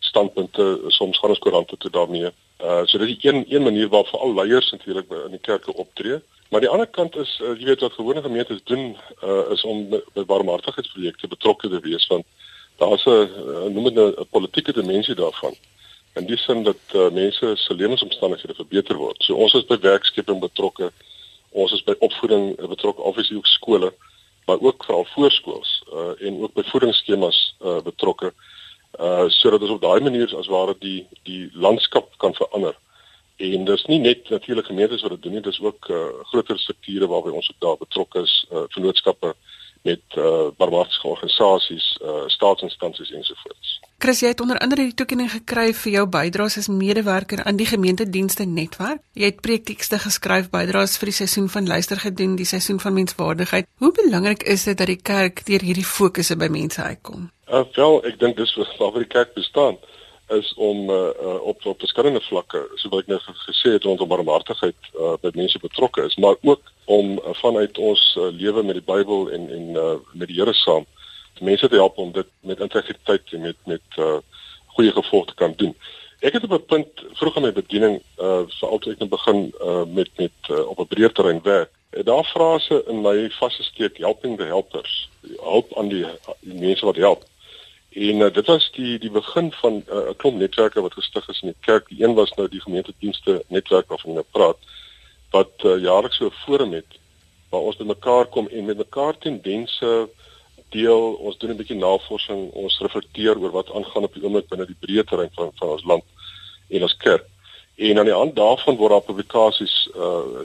standpunte 0.10 0.82
soms 0.88 1.20
gaan 1.20 1.34
ons 1.34 1.40
koerante 1.40 1.78
toe 1.78 1.92
daarmee. 1.92 2.32
Uh 2.64 2.82
so 2.86 2.98
dit 2.98 3.10
is 3.10 3.24
een 3.24 3.46
een 3.50 3.64
manier 3.64 3.90
waar 3.90 4.06
veral 4.06 4.34
leiers 4.34 4.72
natuurlik 4.72 5.12
in 5.26 5.32
die 5.32 5.46
kerke 5.50 5.74
optree. 5.74 6.22
Maar 6.50 6.60
die 6.60 6.70
ander 6.70 6.88
kant 6.88 7.16
is 7.16 7.40
uh, 7.44 7.54
jy 7.60 7.66
weet 7.66 7.82
wat 7.84 7.94
gewone 7.94 8.22
gemeentes 8.22 8.62
doen 8.64 8.98
uh, 9.24 9.52
is 9.52 9.64
om 9.64 9.90
by 9.90 10.24
barmhartigheidsprojekte 10.26 11.28
betrokke 11.28 11.70
te 11.70 11.80
wees 11.80 12.08
want 12.08 12.26
daar's 12.78 13.06
'n 13.06 13.10
eh, 13.12 13.66
noem 13.74 13.84
dit 13.84 13.96
'n 14.20 14.28
politieke 14.30 14.74
dimensie 14.74 15.16
daarvan. 15.16 15.56
In 16.14 16.26
die 16.26 16.38
sin 16.38 16.64
dat 16.64 16.82
uh, 16.94 17.10
mense 17.12 17.56
se 17.56 17.74
lewensomstandighede 17.74 18.54
verbeter 18.54 18.96
word. 18.96 19.24
So 19.24 19.36
ons 19.36 19.54
is 19.54 19.66
by 19.66 19.78
werkskeping 19.80 20.40
betrokke. 20.40 20.92
Ons 21.50 21.72
is 21.72 21.84
by 21.84 21.96
opvoeding 22.00 22.56
betrokke, 22.56 23.02
obviously 23.02 23.38
ook 23.38 23.48
skole, 23.48 23.94
maar 24.46 24.60
ook 24.62 24.84
veral 24.84 25.06
voorskools 25.06 25.84
uh, 25.94 26.28
en 26.28 26.42
ook 26.42 26.54
by 26.54 26.64
voedingsskemas 26.64 27.56
uh, 27.62 27.82
betrokke. 27.82 28.26
Uh 28.26 28.56
sodat 29.28 29.62
ons 29.62 29.76
op 29.76 29.82
daai 29.82 30.02
manier 30.04 30.32
as 30.38 30.48
ware 30.48 30.76
die 30.80 31.08
die 31.24 31.50
landskap 31.54 32.14
kan 32.18 32.34
verander. 32.34 32.76
En 33.36 33.66
dis 33.66 33.86
nie 33.92 34.00
net 34.00 34.30
natuurlik 34.30 34.66
gemeentes 34.66 35.02
wat 35.02 35.12
dit 35.12 35.22
doen 35.22 35.34
nie, 35.36 35.42
dis 35.44 35.60
ook 35.60 35.90
uh, 35.92 36.06
groter 36.32 36.60
strukture 36.60 37.08
waarby 37.12 37.34
ons 37.36 37.50
ook 37.52 37.60
daar 37.60 37.78
betrokke 37.78 38.22
is, 38.24 38.36
uh, 38.52 38.64
vennootskappe 38.72 39.34
met 39.86 40.16
uh 40.18 40.48
barmhartige 40.58 41.08
organisasies, 41.08 42.00
uh 42.02 42.24
staatsinstansies 42.28 43.12
ensovoorts. 43.12 43.74
Chris, 43.98 44.20
jy 44.24 44.32
het 44.34 44.42
onder 44.42 44.58
andere 44.58 44.88
die 44.88 44.96
toekenning 44.98 45.30
gekry 45.30 45.68
vir 45.78 45.92
jou 45.92 46.06
bydraes 46.16 46.58
as 46.58 46.72
medewerker 46.72 47.44
aan 47.44 47.60
die 47.60 47.68
gemeentedienste 47.70 48.48
netwerk. 48.50 49.04
Jy 49.14 49.30
het 49.30 49.44
preektekste 49.46 50.00
geskryf, 50.02 50.50
bydraes 50.50 50.98
vir 50.98 51.12
die 51.12 51.18
seisoen 51.20 51.52
van 51.54 51.70
luister 51.70 52.02
gedoen, 52.02 52.34
die 52.40 52.50
seisoen 52.50 52.82
van 52.82 52.98
menswaardigheid. 52.98 53.70
Hoe 53.78 53.94
belangrik 53.94 54.44
is 54.44 54.66
dit 54.66 54.78
dat 54.78 54.90
die 54.90 55.02
kerk 55.02 55.46
deur 55.46 55.62
hierdie 55.62 55.86
fokusse 55.86 56.40
by 56.40 56.50
mense 56.50 56.82
uitkom? 56.82 57.30
Uh 57.52 57.62
wel, 57.74 58.00
ek 58.10 58.20
dink 58.20 58.38
dis 58.38 58.54
die 58.56 59.06
kerk 59.06 59.34
bestaan 59.34 59.78
is 60.34 60.54
om 60.58 60.90
uh, 60.90 60.96
uh, 61.22 61.42
op 61.42 61.66
op 61.66 61.80
verskillende 61.80 62.22
vlakke, 62.26 62.64
soos 62.82 62.96
ek 62.98 63.08
nou 63.12 63.20
gesê 63.22 63.76
het 63.76 63.84
rondom 63.86 64.10
barmhartigheid 64.10 64.88
uh, 64.98 65.14
by 65.22 65.30
mense 65.38 65.60
betrokke 65.62 66.02
is, 66.02 66.16
maar 66.18 66.36
ook 66.42 66.72
om 66.86 67.20
uh, 67.20 67.34
vanuit 67.42 67.78
ons 67.78 68.02
uh, 68.18 68.32
lewe 68.34 68.64
met 68.64 68.80
die 68.80 68.88
Bybel 68.88 69.30
en 69.30 69.46
en 69.50 69.68
uh, 69.78 69.92
met 70.14 70.32
die 70.32 70.40
Here 70.40 70.54
saam 70.54 70.88
mense 71.42 71.70
te 71.70 71.76
help 71.76 71.98
om 71.98 72.12
dit 72.12 72.28
met 72.40 72.60
integriteit 72.60 73.34
en 73.38 73.42
met 73.42 73.58
met 73.66 74.00
uh, 74.00 74.18
goeie 74.74 74.92
gevolg 74.92 75.26
te 75.30 75.38
kan 75.38 75.54
doen. 75.56 75.76
Ek 76.26 76.34
het 76.34 76.44
op 76.44 76.58
'n 76.58 76.66
punt 76.66 77.06
vroeg 77.20 77.36
in 77.36 77.42
my 77.42 77.54
bediening 77.54 78.02
uh 78.18 78.42
vir 78.50 78.70
altyd 78.70 79.00
net 79.00 79.10
begin 79.10 79.54
uh 79.62 79.86
met 79.86 80.10
met 80.18 80.50
uh, 80.50 80.66
op 80.68 80.80
'n 80.80 80.88
breër 80.88 81.12
terrein 81.12 81.42
werk. 81.44 81.70
Daar 81.90 82.26
frase 82.26 82.84
in 82.88 83.02
my 83.02 83.30
vasgesteek 83.30 83.98
helping 83.98 84.38
the 84.38 84.44
helpers. 84.44 85.10
Help 85.40 85.78
aan 85.78 85.88
die, 85.88 86.06
die 86.40 86.60
mense 86.60 86.86
wat 86.86 86.96
help. 86.96 87.24
En 87.96 88.16
uh, 88.20 88.34
dit 88.34 88.46
was 88.46 88.72
die 88.76 89.00
die 89.00 89.10
begin 89.10 89.52
van 89.52 89.84
uh, 89.88 89.96
'n 89.96 90.10
uh, 90.10 90.16
klomp 90.18 90.38
netwerke 90.38 90.82
wat 90.82 90.94
gestig 90.94 91.28
is 91.30 91.42
in 91.42 91.48
die 91.48 91.66
kerk. 91.68 91.88
Die 91.90 92.04
een 92.04 92.14
was 92.14 92.32
nou 92.32 92.48
die 92.50 92.62
gemeentedienste 92.62 93.44
netwerk 93.48 93.88
waarvan 93.88 94.10
ek 94.10 94.16
nou 94.16 94.26
praat 94.32 94.58
wat 95.32 95.64
uh, 95.64 95.80
jaarliks 95.82 96.18
so 96.18 96.26
'n 96.26 96.42
forum 96.44 96.74
het 96.74 97.00
waar 97.50 97.62
ons 97.62 97.76
bymekaar 97.76 98.26
kom 98.26 98.48
en 98.48 98.66
met 98.66 98.78
mekaar 98.78 99.18
tendense 99.18 100.10
deel. 100.70 101.14
Ons 101.14 101.38
doen 101.38 101.50
'n 101.50 101.58
bietjie 101.58 101.80
navorsing, 101.80 102.52
ons 102.52 102.80
reflekteer 102.80 103.40
oor 103.40 103.52
wat 103.52 103.72
aangaan 103.72 104.04
op 104.04 104.14
die 104.14 104.24
oomblik 104.24 104.50
binne 104.50 104.66
die 104.66 104.82
breë 104.84 105.04
terrein 105.04 105.32
van 105.36 105.52
van 105.56 105.70
ons 105.70 105.84
land 105.84 106.04
en 106.68 106.82
ons 106.82 106.98
kerk. 106.98 107.26
En 107.76 107.98
aan 108.00 108.12
die 108.12 108.20
hand 108.22 108.36
daarvan 108.36 108.76
word 108.76 108.92
daar 108.92 109.08
publikasies 109.08 109.90
uh 109.96 110.44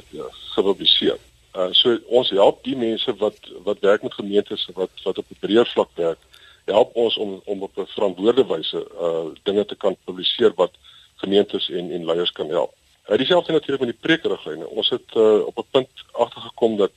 gepubliseer. 0.54 1.18
Uh 1.54 1.72
so 1.72 1.98
ons 2.06 2.30
help 2.30 2.64
die 2.64 2.76
mense 2.76 3.16
wat 3.16 3.38
wat 3.66 3.80
werk 3.80 4.02
met 4.02 4.14
gemeentes 4.14 4.68
wat 4.74 4.90
wat 5.02 5.18
op 5.18 5.26
'n 5.30 5.40
breër 5.40 5.66
vlak 5.66 5.90
werk 5.94 6.30
help 6.70 6.94
ons 6.94 7.16
om 7.16 7.40
om 7.44 7.62
op 7.62 7.76
'n 7.76 7.87
verantwoorde 7.87 8.46
wyse 8.46 8.80
uh 9.00 9.26
dinge 9.42 9.64
te 9.64 9.76
kan 9.76 9.96
publiseer 10.04 10.52
wat 10.54 10.72
gemeentes 11.16 11.68
en 11.68 11.90
en 11.90 12.04
leiers 12.04 12.33
kan 12.33 12.48
help. 12.48 12.72
Uh 13.09 13.16
dieselfde 13.16 13.52
natuurlik 13.52 13.80
met 13.85 13.92
die 13.92 14.00
preekriglyne. 14.00 14.68
Ons 14.68 14.88
het 14.88 15.14
uh 15.14 15.46
op 15.46 15.59
'n 15.59 15.70
punt 15.70 15.88
agtergekom 16.12 16.76
dat 16.76 16.92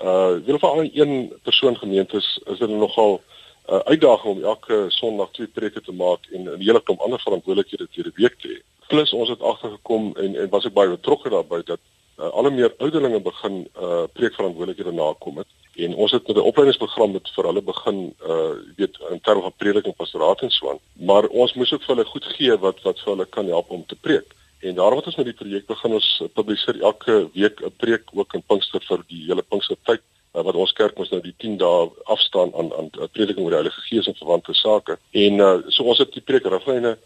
uh 0.00 0.34
wil 0.46 0.58
vir 0.58 0.68
al 0.68 0.88
een 0.92 1.32
persoon 1.42 1.76
gemeentes 1.76 2.40
is 2.44 2.58
dit 2.58 2.68
nogal 2.68 3.20
'n 3.68 3.74
uh, 3.74 3.78
uitdaging 3.78 4.36
om 4.36 4.44
elke 4.44 4.84
Sondag 4.88 5.30
twee 5.30 5.46
preke 5.46 5.80
te 5.80 5.92
maak 5.92 6.26
en 6.32 6.42
'n 6.42 6.60
hele 6.60 6.82
klomp 6.82 7.00
ander 7.00 7.20
verantwoordelikhede 7.20 7.88
te 7.90 8.02
die 8.02 8.12
week 8.14 8.36
te 8.40 8.48
hê. 8.48 8.86
Plus 8.86 9.12
ons 9.12 9.28
het 9.28 9.40
agtergekom 9.40 10.16
en 10.16 10.36
en 10.36 10.48
was 10.48 10.64
ek 10.64 10.72
baie 10.72 10.88
betrokke 10.88 11.28
daarbey 11.28 11.62
dat 11.62 11.78
uh, 12.18 12.28
al 12.30 12.50
meer 12.50 12.74
ouderlinge 12.78 13.20
begin 13.20 13.68
uh 13.80 14.04
preekverantwoordelikhede 14.12 14.92
nakom 14.92 15.38
het 15.38 15.48
en 15.84 15.94
ons 15.94 16.12
het 16.12 16.26
met 16.26 16.36
'n 16.36 16.48
opleidingsprogram 16.50 17.12
met 17.12 17.30
vir 17.34 17.44
hulle 17.44 17.62
begin 17.62 18.14
uh 18.28 18.52
weet 18.76 18.98
in 19.10 19.20
terme 19.20 19.42
van 19.42 19.54
prediking 19.56 19.96
pastoraat 19.96 20.40
en 20.42 20.50
so 20.50 20.70
aan. 20.70 20.78
Maar 20.92 21.26
ons 21.26 21.54
moes 21.54 21.72
ook 21.72 21.82
vir 21.82 21.94
hulle 21.96 22.12
goed 22.14 22.24
gee 22.24 22.56
wat 22.56 22.82
wat 22.82 23.00
vir 23.00 23.12
hulle 23.12 23.26
kan 23.26 23.46
help 23.46 23.70
om 23.70 23.86
te 23.86 23.96
preek. 23.96 24.34
En 24.60 24.74
daarom 24.74 24.96
het 24.96 25.06
ons 25.06 25.16
met 25.16 25.24
die 25.24 25.40
projek 25.40 25.66
begin 25.66 25.92
ons 25.92 26.22
publiseer 26.34 26.80
elke 26.80 27.28
week 27.32 27.60
'n 27.60 27.74
preek 27.76 28.04
ook 28.12 28.34
in 28.34 28.42
Pinkster 28.46 28.80
vir 28.88 29.04
die 29.08 29.24
hele 29.26 29.42
Pinkster 29.42 29.76
tyd 29.82 30.02
uh, 30.34 30.42
wat 30.42 30.54
ons 30.54 30.72
kerk 30.72 30.98
mos 30.98 31.10
nou 31.10 31.20
die 31.22 31.34
10 31.38 31.56
dae 31.56 31.90
afstaan 32.04 32.54
aan 32.54 32.72
aan 32.72 32.90
prediking 33.12 33.44
oor 33.44 33.50
die 33.50 33.60
Heilige 33.62 33.80
Gees 33.80 34.06
en 34.06 34.14
verwante 34.14 34.54
sake. 34.54 34.98
En 35.10 35.40
uh 35.40 35.58
so 35.68 35.84
ons 35.84 35.98
het 35.98 36.12
die 36.12 36.24
preekriglyne 36.24 36.98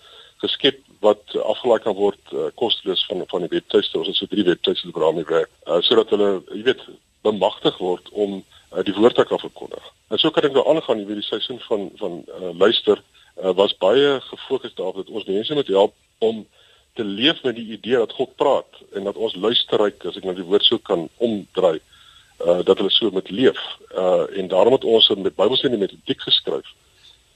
geskep 0.47 0.83
wat 1.05 1.37
afgelaai 1.37 1.81
kan 1.85 1.97
word 1.99 2.33
uh, 2.33 2.49
kosteloos 2.61 3.05
van 3.11 3.25
van 3.33 3.45
die 3.45 3.53
webtuiste 3.53 3.99
ons 3.99 4.09
het 4.11 4.19
so 4.19 4.31
drie 4.31 4.47
webtuiste 4.47 4.91
wat 4.91 5.03
daarmee 5.03 5.29
werk 5.29 5.51
uh, 5.67 5.81
sodat 5.89 6.13
hulle 6.15 6.31
jy 6.55 6.63
weet 6.71 6.85
bemagtig 7.27 7.79
word 7.83 8.09
om 8.13 8.39
uh, 8.41 8.83
die 8.87 8.95
woord 8.97 9.19
te 9.19 9.25
kan 9.29 9.43
verkondig. 9.43 9.93
En 10.11 10.21
so 10.23 10.31
kan 10.31 10.47
ek 10.49 10.55
nou 10.55 10.65
aangaan 10.71 11.03
hierdie 11.03 11.27
seisoen 11.27 11.61
van 11.69 11.91
van 12.01 12.23
uh, 12.27 12.53
luister 12.55 13.03
uh, 13.03 13.53
was 13.59 13.77
baie 13.83 14.17
gefokus 14.31 14.77
daarop 14.79 15.03
dat 15.03 15.13
ons 15.13 15.29
mense 15.31 15.59
moet 15.59 15.75
help 15.75 15.95
om 16.25 16.47
te 16.97 17.05
leef 17.05 17.43
met 17.45 17.59
die 17.59 17.69
idee 17.77 18.01
dat 18.01 18.15
God 18.17 18.33
praat 18.41 18.81
en 18.97 19.05
dat 19.05 19.21
ons 19.21 19.37
luisterryk 19.37 20.07
as 20.09 20.17
ek 20.17 20.25
nou 20.25 20.37
die 20.39 20.49
woord 20.49 20.65
sou 20.65 20.81
kan 20.81 21.09
omdraai 21.17 21.79
uh 22.45 22.61
dat 22.69 22.77
hulle 22.77 22.93
so 22.93 23.09
met 23.17 23.31
leef. 23.33 23.61
Uh 23.97 24.25
en 24.41 24.49
daarom 24.53 24.77
het 24.77 24.85
ons 24.85 25.09
met 25.17 25.37
Bybelstudie 25.37 25.79
met 25.79 25.89
metodiek 25.89 26.21
geskryf 26.29 26.75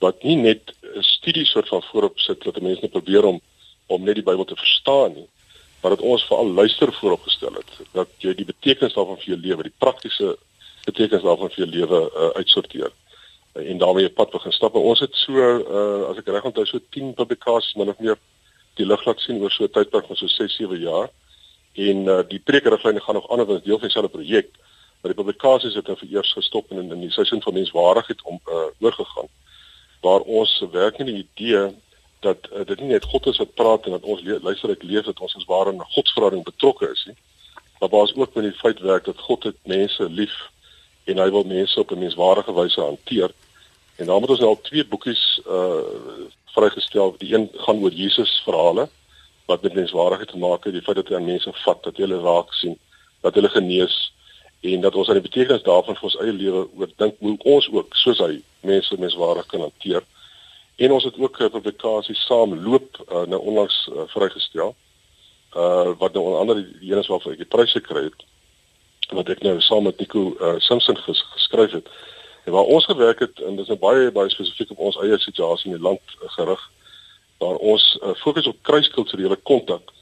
wat 0.01 0.23
nie 0.23 0.37
net 0.37 0.73
'n 0.97 1.03
studie 1.03 1.45
soort 1.47 1.69
van 1.69 1.83
voorop 1.83 2.19
sit 2.19 2.43
dat 2.43 2.61
mense 2.61 2.81
net 2.81 2.91
probeer 2.91 3.25
om 3.25 3.41
om 3.87 4.05
net 4.05 4.15
die 4.15 4.25
Bybel 4.25 4.45
te 4.45 4.57
verstaan 4.57 5.13
nie, 5.15 5.29
maar 5.83 5.91
dat 5.91 6.01
ons 6.01 6.25
veral 6.25 6.47
luister 6.47 6.93
vooropgestel 6.93 7.55
het 7.55 7.71
dat 7.93 8.09
jy 8.19 8.35
die 8.35 8.45
betekenis 8.45 8.95
daarvan 8.95 9.19
vir 9.19 9.35
jou 9.35 9.41
lewe, 9.41 9.63
die 9.63 9.79
praktiese 9.79 10.37
betekenis 10.85 11.23
daarvan 11.23 11.51
vir 11.51 11.65
jou 11.65 11.71
lewe 11.71 12.01
uh, 12.07 12.31
uitsorteer 12.39 12.93
en 13.53 13.79
daarmee 13.79 14.05
'n 14.05 14.13
pad 14.13 14.31
begin 14.31 14.53
stap. 14.53 14.75
Ons 14.75 15.01
het 15.01 15.15
so 15.15 15.33
uh, 15.33 16.09
as 16.09 16.17
ek 16.17 16.29
reg 16.29 16.45
onthou 16.45 16.67
so 16.67 16.79
10 16.91 17.15
publikasies 17.15 17.75
min 17.75 17.89
of 17.89 17.99
meer 17.99 18.19
die 18.75 18.87
lig 18.87 19.05
laat 19.05 19.21
sien 19.21 19.43
oor 19.43 19.51
so 19.51 19.65
'n 19.65 19.71
tydperk 19.71 20.07
van 20.07 20.17
so 20.17 20.27
6, 20.27 20.57
7 20.57 20.81
jaar. 20.81 21.11
En 21.75 21.97
uh, 22.07 22.21
die 22.29 22.39
preekriglyne 22.39 23.01
gaan 23.01 23.15
nog 23.15 23.31
aan 23.31 23.41
as 23.41 23.63
deel 23.63 23.79
van 23.79 23.89
dieselfde 23.89 24.17
projek. 24.17 24.49
Maar 25.01 25.15
die 25.15 25.23
publikasies 25.23 25.75
het 25.75 25.87
nou 25.87 25.97
vir 25.97 26.09
eers 26.09 26.33
gestop 26.33 26.71
en 26.71 26.79
in, 26.79 26.93
in 26.93 27.01
die 27.01 27.11
seisoen 27.11 27.43
van 27.43 27.55
menswaardigheid 27.55 28.23
om 28.23 28.41
uh, 28.47 28.55
oorgegaan. 28.81 29.29
Waar 30.01 30.21
ons 30.21 30.65
werk 30.73 30.99
in 30.99 31.07
die 31.07 31.27
idee 31.27 31.75
dat 32.21 32.49
uh, 32.53 32.65
dit 32.67 32.81
nie 32.81 32.93
net 32.93 33.05
God 33.05 33.27
is 33.27 33.41
wat 33.41 33.55
praat 33.55 33.87
en 33.87 33.97
dat 33.97 34.05
ons 34.05 34.23
le 34.23 34.39
luister 34.43 34.71
ek 34.71 34.83
leef 34.83 35.05
dat 35.05 35.21
ons 35.21 35.37
as 35.37 35.49
ware 35.49 35.73
'n 35.73 35.93
godsverhouding 35.97 36.45
betrokke 36.45 36.91
is 36.93 37.05
nie 37.07 37.17
maar 37.81 37.89
baas 37.89 38.15
ook 38.15 38.35
met 38.35 38.45
die 38.45 38.53
feit 38.53 38.81
werk 38.81 39.05
dat 39.05 39.19
God 39.19 39.43
het 39.43 39.57
mense 39.63 40.11
lief 40.11 40.51
en 41.05 41.19
hy 41.19 41.31
wil 41.31 41.45
mense 41.45 41.81
op 41.81 41.91
'n 41.91 41.99
menswaardige 41.99 42.53
wyse 42.53 42.81
hanteer. 42.81 43.31
En 43.97 44.05
daarom 44.05 44.23
het 44.23 44.31
ons 44.31 44.39
nou 44.39 44.51
al 44.51 44.61
twee 44.61 44.87
boekies 44.87 45.41
uh 45.47 45.83
vrygestel. 46.55 47.15
Die 47.19 47.35
een 47.35 47.49
gaan 47.53 47.83
oor 47.83 47.93
Jesus 47.93 48.43
verhale 48.45 48.89
wat 49.47 49.63
met 49.63 49.75
menswaardigheid 49.75 50.29
te 50.29 50.39
maak 50.39 50.65
het, 50.65 50.73
die 50.73 50.83
feit 50.83 50.97
dat 50.97 51.09
hy 51.09 51.15
aan 51.15 51.25
mense 51.25 51.53
vat, 51.53 51.83
dat 51.83 51.97
hy 51.97 52.03
hulle 52.03 52.21
raak 52.21 52.53
sien, 52.53 52.79
dat 53.21 53.35
hulle 53.35 53.49
genees 53.49 54.13
en 54.61 54.81
dat 54.81 54.95
ons 54.95 55.09
aan 55.09 55.21
die 55.21 55.29
betekenis 55.29 55.63
daarvan 55.63 55.95
vir 55.95 56.05
ons 56.05 56.17
eie 56.17 56.33
lewe 56.33 56.69
oordink 56.77 57.15
hoe 57.19 57.37
ons 57.39 57.69
ook 57.73 57.95
soos 57.95 58.19
hy 58.19 58.43
mense 58.61 58.99
menswaardig 58.99 59.47
kan 59.47 59.61
hanteer. 59.61 60.03
En 60.77 60.93
ons 60.93 61.05
het 61.05 61.19
ook 61.19 61.41
'n 61.41 61.51
publikasie 61.51 62.15
saam 62.15 62.63
loop 62.63 63.05
uh, 63.13 63.23
nou 63.23 63.41
onlangs 63.41 63.91
uh, 63.93 64.03
vrygestel. 64.07 64.75
Uh 65.57 65.91
wat 65.99 66.13
nou 66.13 66.25
onder 66.25 66.39
andere 66.39 66.79
die 66.79 66.93
ene 66.93 67.07
waarvoor 67.07 67.33
ek 67.33 67.39
die 67.39 67.55
prys 67.57 67.73
gekry 67.73 68.05
het 68.05 68.25
wat 69.11 69.29
ek 69.29 69.43
nou 69.43 69.61
saam 69.61 69.83
met 69.83 69.99
Nico 69.99 70.37
uh, 70.41 70.55
Simpson 70.59 70.97
ges 70.97 71.25
geskryf 71.33 71.71
het. 71.71 71.89
En 72.45 72.53
waar 72.53 72.65
ons 72.65 72.85
gewerk 72.85 73.19
het 73.19 73.41
en 73.41 73.57
dit 73.57 73.61
is 73.61 73.67
nou 73.67 73.79
baie 73.79 74.11
baie 74.11 74.31
spesifiek 74.31 74.71
op 74.71 74.79
ons 74.79 74.97
eie 74.97 75.19
situasie 75.19 75.71
in 75.71 75.77
die 75.77 75.83
land 75.89 76.01
uh, 76.23 76.31
gerig 76.37 76.71
waar 77.39 77.57
ons 77.57 77.99
uh, 78.03 78.15
fokus 78.15 78.47
op 78.47 78.63
kruiskulturele 78.63 79.37
kontak 79.37 79.93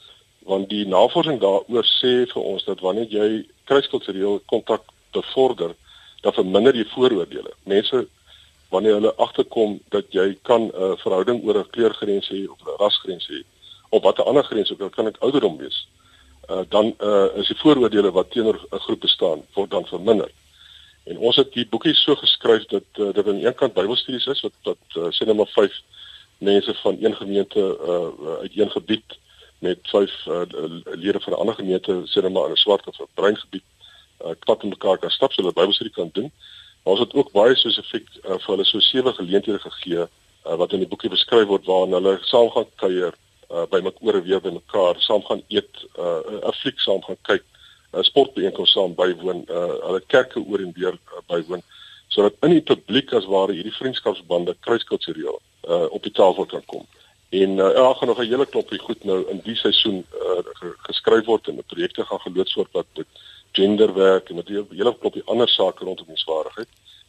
want 0.49 0.69
die 0.69 0.87
navorsing 0.87 1.41
daaroor 1.41 1.87
sê 2.01 2.13
vir 2.33 2.43
ons 2.43 2.65
dat 2.65 2.81
wanneer 2.81 3.11
jy 3.13 3.29
kruiskulturele 3.65 4.41
kontak 4.47 4.83
bevorder 5.13 5.75
dan 6.23 6.35
verminder 6.35 6.75
jy 6.75 6.87
vooroordeele. 6.93 7.53
Mense 7.63 8.07
wanneer 8.69 8.93
hulle 8.93 9.15
agterkom 9.15 9.81
dat 9.89 10.05
jy 10.13 10.39
kan 10.43 10.63
'n 10.63 10.73
uh, 10.75 10.97
verhouding 10.97 11.45
oor 11.45 11.59
'n 11.59 11.71
kleurgrens 11.71 12.29
hê 12.29 12.49
of 12.49 12.59
'n 12.61 12.77
rasgrens 12.77 13.29
hê 13.29 13.43
of 13.89 14.03
watter 14.03 14.25
ander 14.25 14.45
grens 14.45 14.73
ook 14.73 14.81
al 14.81 14.91
kan 14.91 15.05
dit 15.05 15.21
ouderdom 15.21 15.57
wees. 15.57 15.89
Uh, 16.51 16.61
dan 16.69 16.95
uh, 17.01 17.25
is 17.35 17.47
die 17.47 17.57
vooroordeele 17.57 18.11
wat 18.11 18.31
teenoor 18.31 18.67
'n 18.71 18.79
groep 18.79 19.01
bestaan 19.01 19.47
word 19.55 19.71
dan 19.71 19.87
verminder. 19.87 20.31
En 21.05 21.19
ons 21.19 21.37
het 21.37 21.53
die 21.53 21.67
boekie 21.67 21.95
so 21.95 22.15
geskryf 22.15 22.65
dat 22.65 22.85
uh, 22.95 23.13
dit 23.13 23.27
aan 23.27 23.39
die 23.41 23.47
een 23.47 23.55
kant 23.55 23.75
Bybelstudies 23.75 24.27
is 24.27 24.41
wat 24.41 24.53
wat 24.63 24.85
uh, 24.97 25.09
sê 25.11 25.25
net 25.25 25.37
maar 25.37 25.53
5 25.53 25.81
mense 26.39 26.75
van 26.75 26.97
een 27.01 27.17
gemeente 27.17 27.61
uh, 27.61 28.37
uit 28.41 28.57
een 28.57 28.71
gebied 28.71 29.19
met 29.59 29.79
vyf 29.83 30.27
uh, 30.27 30.43
lede 30.85 31.21
van 31.21 31.33
'n 31.33 31.41
ander 31.41 31.55
gemeente 31.55 32.03
sê 32.05 32.23
net 32.23 32.33
maar 32.33 32.47
in 32.47 32.53
'n 32.53 32.65
swart 32.65 32.87
of 32.87 33.01
'n 33.01 33.15
bruin 33.15 33.37
gebied 33.37 33.65
uh, 34.25 34.31
pad 34.45 34.63
met 34.63 34.71
mekaar 34.71 34.99
kan 34.99 35.11
stap 35.11 35.33
sodat 35.33 35.55
Bybelstudie 35.55 35.93
kan 35.93 36.11
doen. 36.13 36.23
Maar 36.23 36.58
ons 36.93 37.01
het 37.05 37.15
ook 37.15 37.33
baie 37.33 37.57
spesifiek 37.57 38.09
uh, 38.25 38.37
vir 38.37 38.51
hulle 38.55 38.67
so 38.69 38.81
sewe 38.81 39.13
geleenthede 39.17 39.61
gegee 39.65 40.05
uh, 40.05 40.57
wat 40.61 40.73
in 40.73 40.85
die 40.85 40.91
boekie 40.91 41.13
beskryf 41.13 41.49
word 41.51 41.67
waarin 41.69 41.97
hulle 41.99 42.19
saam 42.31 42.51
gaan 42.55 42.69
kuier, 42.83 43.17
uh, 43.51 43.65
by 43.73 43.81
mekaar 43.85 44.23
weer 44.25 44.41
by 44.45 44.53
mekaar, 44.57 45.01
saam 45.05 45.25
gaan 45.29 45.43
eet, 45.49 45.85
'n 45.97 46.43
uh, 46.43 46.55
fliek 46.63 46.81
saam 46.81 47.03
gaan 47.07 47.21
kyk, 47.31 47.45
'n 47.93 47.99
uh, 47.99 48.05
sportbijeenkoms 48.11 48.73
saam 48.73 48.95
bywoon, 48.95 49.45
uh, 49.49 49.75
hulle 49.89 50.03
kerke 50.07 50.41
oor 50.41 50.65
en 50.65 50.73
weer 50.77 50.97
uh, 50.97 51.25
bywoon 51.27 51.65
sodat 52.09 52.35
in 52.47 52.57
die 52.57 52.65
publiek 52.65 53.13
as 53.13 53.27
ware 53.29 53.53
hierdie 53.53 53.75
vriendskapsbande 53.77 54.55
kruiskultureel 54.65 55.37
uh, 55.69 55.85
op 55.93 56.03
die 56.03 56.13
tafel 56.17 56.47
kan 56.49 56.65
kom. 56.67 56.87
En 57.37 57.59
uh, 57.61 57.73
ja, 57.77 57.93
gaan 57.95 58.09
nog 58.09 58.21
'n 58.23 58.31
hele 58.33 58.47
klompie 58.47 58.79
goed 58.79 59.05
nou 59.05 59.19
in 59.29 59.41
die 59.45 59.57
seisoen 59.57 60.07
uh, 60.17 60.41
geskryf 60.89 61.25
word 61.25 61.49
en 61.49 61.63
projekte 61.67 62.05
gaan 62.05 62.21
geloods 62.21 62.55
word 62.55 62.73
wat 62.73 62.87
met 62.97 63.07
genderwerk 63.59 64.29
en 64.29 64.35
met 64.41 64.49
'n 64.49 64.67
hele 64.81 64.99
klompie 64.99 65.29
ander 65.33 65.49
sake 65.49 65.85
rondom 65.85 66.07
menswaardigheid. 66.09 66.69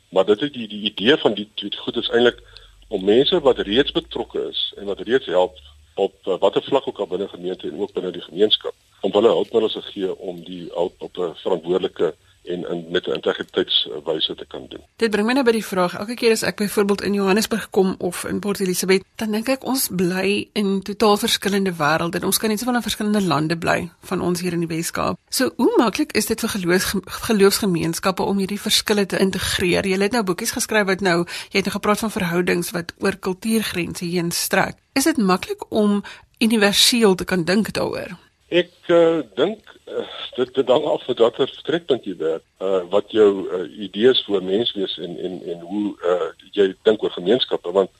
Maar 0.09 0.25
dit 0.25 0.41
is 0.41 0.51
die 0.51 0.67
die 0.67 0.83
idee 0.91 1.17
van 1.17 1.33
die 1.33 1.49
twee 1.53 1.77
goed 1.77 1.97
is 1.97 2.09
eintlik 2.09 2.39
om 2.87 3.05
mense 3.05 3.39
wat 3.39 3.59
reeds 3.59 3.91
betrokke 3.91 4.47
is 4.49 4.73
en 4.77 4.85
wat 4.85 4.99
reeds 4.99 5.25
help 5.25 5.57
op 5.95 6.15
uh, 6.25 6.37
watter 6.39 6.63
vlak 6.63 6.87
ook 6.87 6.99
al 6.99 7.07
binne 7.07 7.27
gemeente 7.27 7.67
en 7.67 7.79
ook 7.79 7.93
binne 7.93 8.11
die 8.11 8.21
gemeenskap 8.21 8.73
om 9.01 9.11
hulle 9.11 9.35
hulpmiddels 9.37 9.73
te 9.73 9.81
gee 9.81 10.17
om 10.17 10.43
die 10.43 10.75
op 10.75 11.17
'n 11.17 11.35
verantwoordelike 11.43 12.15
en 12.49 12.67
in 12.69 12.85
met 12.89 13.07
'n 13.07 13.11
integriteitswyse 13.11 14.35
te 14.35 14.45
kan 14.47 14.65
doen. 14.69 14.81
Dit 14.95 15.09
bring 15.09 15.27
my 15.27 15.33
nou 15.33 15.43
by 15.43 15.51
die 15.51 15.65
vraag, 15.65 15.97
elke 15.97 16.13
keer 16.13 16.31
as 16.31 16.41
ek 16.41 16.55
byvoorbeeld 16.55 17.01
in 17.01 17.13
Johannesburg 17.13 17.69
kom 17.69 17.95
of 17.97 18.23
in 18.23 18.39
Port 18.39 18.59
Elizabeth, 18.59 19.03
dan 19.15 19.31
dink 19.31 19.49
ek 19.49 19.63
ons 19.63 19.89
bly 19.91 20.49
in 20.53 20.81
totaal 20.81 21.17
verskillende 21.17 21.73
wêrelde. 21.73 22.25
Ons 22.25 22.37
kan 22.37 22.49
net 22.49 22.59
soveel 22.59 22.75
in 22.75 22.81
verskillende 22.81 23.21
lande 23.21 23.57
bly 23.57 23.91
van 24.01 24.21
ons 24.21 24.41
hier 24.41 24.53
in 24.53 24.59
die 24.59 24.75
Weskaap. 24.75 25.19
So, 25.29 25.51
hoe 25.55 25.73
maklik 25.77 26.11
is 26.11 26.25
dit 26.25 26.39
vir 26.39 26.49
geloofs 26.49 26.93
geloofsgemeenskappe 27.05 28.23
om 28.23 28.37
hierdie 28.37 28.61
verskille 28.61 29.05
te 29.05 29.17
integreer? 29.17 29.87
Jy 29.87 29.99
het 30.01 30.11
nou 30.11 30.23
boekies 30.23 30.51
geskryf 30.51 30.85
wat 30.85 31.01
nou, 31.01 31.25
jy 31.49 31.57
het 31.57 31.65
nou 31.65 31.73
gepraat 31.73 31.99
van 31.99 32.11
verhoudings 32.11 32.71
wat 32.71 32.93
oor 32.97 33.15
kultuurgrense 33.15 34.05
heen 34.05 34.31
strek. 34.31 34.75
Is 34.93 35.03
dit 35.03 35.17
maklik 35.17 35.71
om 35.71 36.03
universeel 36.39 37.15
te 37.15 37.23
kan 37.23 37.43
dink 37.43 37.73
daaroor? 37.73 38.28
Ek 38.49 38.71
uh, 38.89 39.21
dink 39.37 39.59
uh, 39.85 40.03
dit 40.33 40.53
dit 40.57 40.69
hang 40.73 40.85
af 40.89 41.03
van 41.05 41.17
watter 41.21 41.49
vertrekpunt 41.51 42.05
jy 42.09 42.15
werk, 42.17 42.41
uh, 42.65 42.79
wat 42.89 43.11
jou 43.13 43.27
uh, 43.45 43.59
idees 43.77 44.23
vir 44.25 44.41
menswees 44.41 44.95
en 44.97 45.13
en 45.21 45.35
en 45.53 45.59
hoe 45.69 45.91
uh, 46.01 46.29
jy 46.57 46.65
dink 46.87 47.05
oor 47.05 47.13
gemeenskappe 47.13 47.73
want 47.75 47.93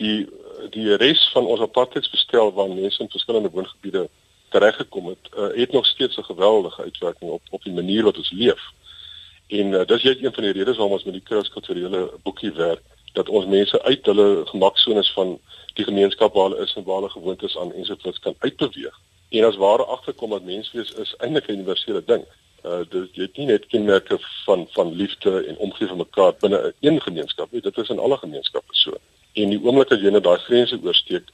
die 0.00 0.24
die 0.72 0.96
res 0.96 1.26
van 1.34 1.44
ons 1.44 1.60
apartheidsbestel 1.60 2.54
waar 2.56 2.72
mense 2.72 3.04
in 3.04 3.12
verskillende 3.12 3.52
woongebiede 3.52 4.06
tereggekom 4.56 5.12
het, 5.12 5.30
uh, 5.36 5.50
het 5.60 5.76
nog 5.76 5.86
steeds 5.86 6.16
'n 6.16 6.30
geweldige 6.30 6.82
uitwerking 6.88 7.30
op 7.30 7.42
op 7.50 7.62
die 7.68 7.76
manier 7.76 8.08
wat 8.08 8.16
ons 8.16 8.32
leef. 8.32 8.64
En 9.48 9.76
uh, 9.76 9.84
dis 9.84 10.02
net 10.02 10.24
een 10.24 10.32
van 10.32 10.48
die 10.48 10.56
redes 10.56 10.76
waarom 10.76 10.96
ons 10.96 11.04
met 11.04 11.20
die 11.20 11.28
kruiskulturele 11.28 12.10
boekie 12.22 12.52
werk 12.52 12.82
dat 13.12 13.28
ons 13.28 13.46
mense 13.46 13.82
uit 13.82 14.06
hulle 14.06 14.46
gemaksones 14.46 15.12
van 15.12 15.38
die 15.74 15.84
gemeenskap 15.84 16.32
waar 16.32 16.50
hulle 16.50 16.64
is 16.64 16.74
en 16.74 16.84
waar 16.84 17.04
hulle 17.04 17.16
gewoond 17.18 17.42
is 17.42 17.58
aan 17.58 17.72
ensovoorts 17.72 18.18
kan 18.18 18.34
uitbeweeg 18.38 18.96
En 19.32 19.44
as 19.44 19.56
ware 19.56 19.84
agterkom 19.84 20.30
dat 20.30 20.44
menswees 20.44 20.90
is 21.02 21.14
eintlik 21.24 21.46
'n 21.48 21.52
universele 21.52 22.02
ding. 22.04 22.24
Uh 22.64 22.82
dit 22.88 23.14
jy 23.16 23.22
het 23.22 23.36
nie 23.36 23.46
net 23.46 23.66
kenmerke 23.66 24.18
van 24.44 24.66
van 24.76 24.92
liefde 24.92 25.32
en 25.48 25.56
omgee 25.56 25.88
vir 25.88 25.96
mekaar 25.96 26.34
binne 26.40 26.58
'n 26.58 26.74
een 26.80 27.00
gemeenskap 27.00 27.52
nie, 27.52 27.60
dit 27.60 27.78
is 27.78 27.88
in 27.88 27.98
alle 27.98 28.16
gemeenskappe 28.16 28.74
so. 28.74 28.92
En 29.32 29.48
die 29.48 29.60
oomblik 29.64 29.92
as 29.92 30.00
jy 30.00 30.10
net 30.10 30.24
daai 30.24 30.38
grense 30.38 30.78
oorsteek 30.82 31.26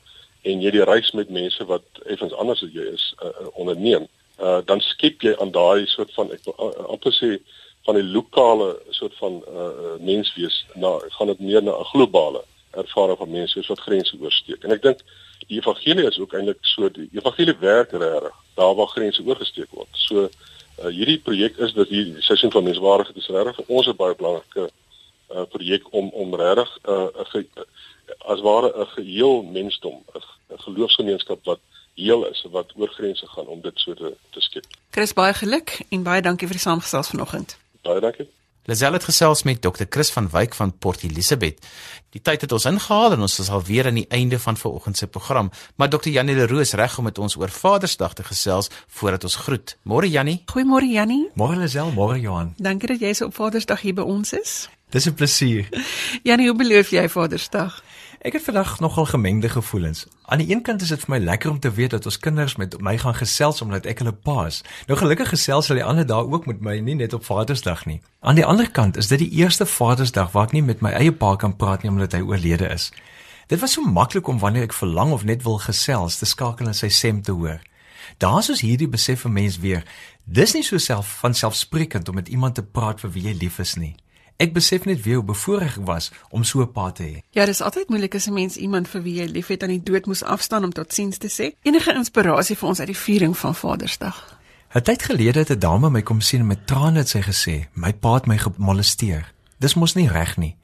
en 0.43 0.61
jy 0.61 0.71
die 0.71 0.85
reis 0.85 1.11
met 1.11 1.31
mense 1.31 1.65
wat 1.65 1.83
effens 2.05 2.33
anders 2.33 2.63
as 2.63 2.71
jy 2.73 2.87
is 2.95 3.15
uh, 3.23 3.29
uh 3.29 3.49
onderneem, 3.55 4.07
uh 4.41 4.61
dan 4.65 4.81
skep 4.81 5.23
jy 5.23 5.35
aan 5.37 5.51
daai 5.51 5.87
soort 5.87 6.15
van 6.15 6.31
ek 6.33 6.47
uh, 6.47 6.71
amper 6.95 7.13
sê 7.13 7.39
van 7.85 7.97
'n 7.97 8.13
lokale 8.13 8.79
soort 8.91 9.17
van 9.17 9.43
uh 9.49 9.99
menswees 9.99 10.67
na 10.75 10.99
gaan 11.09 11.27
dit 11.27 11.41
meer 11.41 11.63
na 11.63 11.75
'n 11.75 11.91
globale 11.93 12.45
ervaring 12.71 13.19
van 13.19 13.31
mense 13.31 13.65
wat 13.69 13.81
grense 13.81 14.17
oorsteek. 14.21 14.65
En 14.65 14.75
ek 14.77 14.83
dink 14.83 15.01
die 15.47 15.59
evangelie 15.59 16.07
is 16.09 16.19
ook 16.19 16.35
eintlik 16.35 16.59
so 16.61 16.91
die 16.91 17.09
evangelie 17.13 17.57
werk 17.61 17.91
regtig 17.91 18.35
daar 18.55 18.75
waar 18.75 18.91
grense 18.95 19.23
oorgesteek 19.25 19.71
word. 19.71 19.89
So 19.93 20.29
uh, 20.29 20.91
hierdie 20.93 21.19
projek 21.19 21.57
is 21.57 21.73
dat 21.73 21.89
hier 21.89 22.23
seisoen 22.23 22.53
van 22.53 22.65
menswaardigheid 22.65 23.17
is 23.17 23.31
regtig 23.33 23.57
vir 23.57 23.75
ons 23.77 23.87
'n 23.87 23.97
baie 23.97 24.15
belangrike 24.15 24.71
uh, 25.35 25.45
projek 25.55 25.93
om 25.93 26.09
om 26.09 26.35
regtig 26.35 26.79
'n 26.85 26.91
uh, 26.91 27.65
as 28.19 28.41
ware 28.41 28.73
'n 28.75 28.87
geheel 28.87 29.43
mensdom, 29.43 30.05
'n 30.15 30.63
geloofsgemeenskap 30.67 31.45
wat 31.45 31.61
heel 31.95 32.27
is 32.27 32.47
wat 32.51 32.73
oor 32.77 32.89
grense 32.89 33.27
gaan 33.27 33.47
om 33.47 33.61
dit 33.61 33.79
so 33.79 33.95
te, 33.95 34.17
te 34.31 34.41
skep. 34.41 34.65
Chris 34.91 35.13
baie 35.13 35.35
geluk 35.35 35.81
en 35.89 36.03
baie 36.03 36.23
dankie 36.23 36.47
vir 36.47 36.57
die 36.57 36.67
saamgesels 36.67 37.09
vanoggend. 37.09 37.59
Baie 37.83 38.01
dankie. 38.01 38.29
Lazel 38.69 38.93
het 38.93 39.05
gesels 39.05 39.43
met 39.43 39.63
Dr. 39.63 39.87
Chris 39.89 40.11
van 40.11 40.29
Wyk 40.29 40.55
van 40.55 40.79
Port 40.79 41.03
Elizabeth. 41.03 41.67
Die 42.13 42.21
tyd 42.21 42.43
het 42.45 42.53
ons 42.53 42.67
ingehaal 42.69 43.15
en 43.15 43.23
ons 43.25 43.39
is 43.41 43.49
al 43.49 43.63
weer 43.65 43.87
aan 43.89 43.97
die 43.97 44.05
einde 44.13 44.37
van 44.39 44.57
vanoggend 44.61 44.97
se 44.97 45.07
program, 45.07 45.49
maar 45.77 45.89
Dr. 45.89 46.09
Janie 46.09 46.35
Leroux 46.37 46.73
reg 46.77 46.99
om 46.99 47.05
met 47.09 47.19
ons 47.19 47.37
oor 47.37 47.49
Vadersdag 47.49 48.13
te 48.13 48.25
gesels 48.29 48.69
voordat 48.87 49.25
ons 49.25 49.37
groet. 49.37 49.77
Môre 49.89 50.11
Janie. 50.11 50.43
Goeiemôre 50.53 50.85
Janie. 50.85 51.31
Môre 51.35 51.57
Lazel, 51.57 51.95
môre 51.97 52.21
Johan. 52.21 52.53
Dankie 52.59 52.93
dat 52.93 53.01
jy 53.01 53.15
so 53.17 53.33
op 53.33 53.41
Vadersdag 53.41 53.81
hier 53.81 53.97
by 53.97 54.05
ons 54.05 54.37
is. 54.37 54.69
Dis 54.93 55.09
'n 55.09 55.15
plesier. 55.15 55.69
Janie, 56.29 56.53
hoe 56.53 56.57
beleef 56.57 56.93
jy 56.93 57.09
Vadersdag? 57.09 57.81
Ek 58.19 58.33
het 58.33 58.43
vandag 58.43 58.81
nogal 58.81 59.05
gemengde 59.07 59.49
gevoelens. 59.49 60.07
Aan 60.25 60.39
die 60.39 60.51
een 60.51 60.63
kant 60.63 60.83
is 60.83 60.89
dit 60.89 61.01
vir 61.01 61.11
my 61.11 61.19
lekker 61.19 61.51
om 61.51 61.61
te 61.61 61.71
weet 61.73 61.91
dat 61.91 62.05
ons 62.05 62.19
kinders 62.19 62.57
met 62.57 62.81
my 62.83 62.97
gaan 62.99 63.15
gesels 63.15 63.61
omdat 63.63 63.87
ek 63.87 64.01
hulle 64.03 64.13
pa 64.13 64.47
is. 64.47 64.65
Nou 64.87 64.99
gelukkig 64.99 65.29
gesels 65.29 65.69
hulle 65.71 65.85
ander 65.87 66.07
dae 66.07 66.27
ook 66.27 66.47
met 66.51 66.59
my, 66.61 66.75
nie 66.83 66.97
net 66.99 67.15
op 67.15 67.25
Vadersdag 67.25 67.85
nie. 67.87 68.01
Aan 68.21 68.35
die 68.35 68.45
ander 68.45 68.71
kant 68.71 68.97
is 68.97 69.07
dit 69.07 69.23
die 69.23 69.31
eerste 69.39 69.67
Vadersdag 69.67 70.33
waar 70.35 70.51
ek 70.51 70.57
nie 70.57 70.65
met 70.67 70.83
my 70.83 70.91
eie 70.99 71.13
pa 71.15 71.37
kan 71.37 71.55
praat 71.57 71.87
nie 71.87 71.93
omdat 71.95 72.19
hy 72.19 72.25
oorlede 72.27 72.67
is. 72.75 72.91
Dit 73.47 73.63
was 73.63 73.79
so 73.79 73.87
maklik 73.87 74.27
om 74.27 74.43
wanneer 74.43 74.67
ek 74.67 74.75
verlang 74.75 75.15
of 75.15 75.23
net 75.25 75.47
wil 75.47 75.63
gesels 75.63 76.19
te 76.19 76.27
skakel 76.27 76.67
en 76.67 76.75
sy 76.75 76.91
stem 76.91 77.23
te 77.23 77.33
hoor. 77.33 77.63
Daar's 78.19 78.51
ons 78.51 78.67
hierdie 78.67 78.91
besef 78.91 79.23
vir 79.29 79.31
mens 79.31 79.63
weer. 79.63 79.87
Dis 80.25 80.59
nie 80.59 80.67
so 80.67 80.83
self 80.83 81.21
van 81.23 81.39
selfsprekend 81.39 82.09
om 82.09 82.19
met 82.19 82.29
iemand 82.29 82.59
te 82.59 82.67
praat 82.67 82.99
vir 83.01 83.15
wie 83.15 83.29
jy 83.31 83.39
lief 83.39 83.63
is 83.63 83.77
nie. 83.79 83.95
Ek 84.39 84.53
besef 84.55 84.85
net 84.87 85.01
wie 85.03 85.19
bevoorreg 85.19 85.81
was 85.83 86.13
om 86.31 86.45
so 86.45 86.63
'n 86.63 86.73
pa 86.73 86.91
te 86.91 87.03
hê. 87.03 87.23
Ja, 87.31 87.45
dis 87.45 87.61
altyd 87.61 87.89
moeilik 87.89 88.15
as 88.15 88.27
'n 88.27 88.33
mens 88.33 88.57
iemand 88.57 88.89
vir 88.89 89.03
wie 89.03 89.15
jy 89.15 89.27
liefhet 89.27 89.63
aan 89.63 89.69
die 89.69 89.83
dood 89.83 90.07
moes 90.07 90.23
afstaan 90.23 90.65
om 90.65 90.73
totsiens 90.73 91.19
te 91.19 91.29
sê. 91.29 91.57
Enige 91.63 91.95
inspirasie 91.95 92.57
vir 92.57 92.69
ons 92.69 92.79
uit 92.79 92.87
die 92.87 92.97
viering 92.97 93.39
van 93.39 93.55
Vadersdag? 93.55 94.39
'n 94.75 94.83
Tyd 94.83 95.03
gelede 95.03 95.39
het 95.39 95.51
'n 95.51 95.59
dame 95.59 95.91
my 95.91 96.03
kom 96.03 96.21
sien 96.21 96.47
met 96.47 96.67
trane 96.67 96.99
het 96.99 97.09
sy 97.09 97.21
gesê, 97.21 97.67
"My 97.75 97.93
pa 97.93 98.15
het 98.15 98.27
my 98.27 98.39
gemolesteer." 98.39 99.33
Dis 99.59 99.75
mos 99.75 99.95
nie 99.95 100.09
reg 100.09 100.37
nie. 100.37 100.57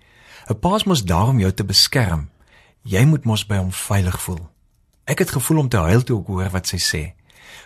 'n 0.48 0.58
Pa 0.58 0.74
is 0.74 0.84
mos 0.84 1.04
daar 1.04 1.28
om 1.28 1.38
jou 1.38 1.52
te 1.52 1.64
beskerm. 1.64 2.30
Jy 2.82 3.04
moet 3.04 3.24
mos 3.24 3.46
by 3.46 3.56
hom 3.56 3.72
veilig 3.72 4.22
voel. 4.22 4.50
Ek 5.04 5.18
het 5.18 5.30
gevoel 5.30 5.58
om 5.58 5.68
te 5.68 5.76
huil 5.76 6.02
toe 6.02 6.20
ek 6.20 6.26
hoor 6.26 6.50
wat 6.50 6.66
sy 6.66 6.76
sê. 6.76 7.14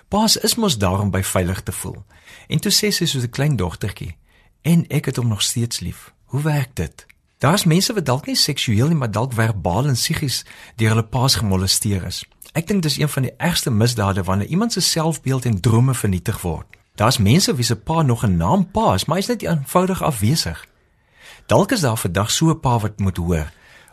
Paas 0.08 0.36
is 0.36 0.54
mos 0.54 0.78
daarom 0.78 1.10
by 1.10 1.22
veilig 1.22 1.62
te 1.62 1.72
voel. 1.72 2.04
En 2.48 2.58
toe 2.58 2.72
sê 2.72 2.90
sy 2.90 3.04
soos 3.04 3.24
'n 3.24 3.30
klein 3.30 3.56
dogtertjie, 3.56 4.16
en 4.62 4.86
ek 4.88 5.04
het 5.04 5.16
hom 5.16 5.28
nog 5.28 5.42
steeds 5.42 5.80
lief. 5.80 6.12
Hoe 6.24 6.42
werk 6.42 6.70
dit? 6.74 7.06
Daar's 7.38 7.64
mense 7.64 7.94
wat 7.94 8.06
dalk 8.06 8.26
nie 8.26 8.36
seksueel 8.36 8.88
nie, 8.88 8.96
maar 8.96 9.10
dalk 9.10 9.32
verbaal 9.32 9.86
en 9.86 9.94
psigies 9.94 10.44
deur 10.76 10.88
hulle 10.88 11.06
paas 11.06 11.38
gemolesteer 11.38 12.04
is. 12.04 12.24
Ek 12.52 12.66
dink 12.66 12.82
dis 12.82 12.98
een 12.98 13.08
van 13.08 13.28
die 13.28 13.34
ergste 13.36 13.70
misdade 13.70 14.22
wanneer 14.22 14.48
iemand 14.48 14.72
se 14.72 14.80
selfbeeld 14.80 15.44
en 15.44 15.60
drome 15.60 15.94
vernietig 15.94 16.40
word. 16.42 16.66
Daar's 16.98 17.18
mense 17.18 17.54
wie 17.54 17.64
se 17.64 17.76
pa 17.76 18.02
nog 18.02 18.24
'n 18.24 18.36
naam 18.36 18.70
pa 18.70 18.94
is, 18.94 19.04
maar 19.04 19.16
hy's 19.16 19.28
net 19.28 19.42
eenvoudig 19.42 20.02
afwesig. 20.02 20.66
Dalk 21.46 21.72
is 21.72 21.80
daar 21.80 21.96
vandag 21.96 22.30
so 22.30 22.50
'n 22.50 22.60
pa 22.60 22.78
wat 22.78 22.98
moet 22.98 23.16
hoor. 23.16 23.52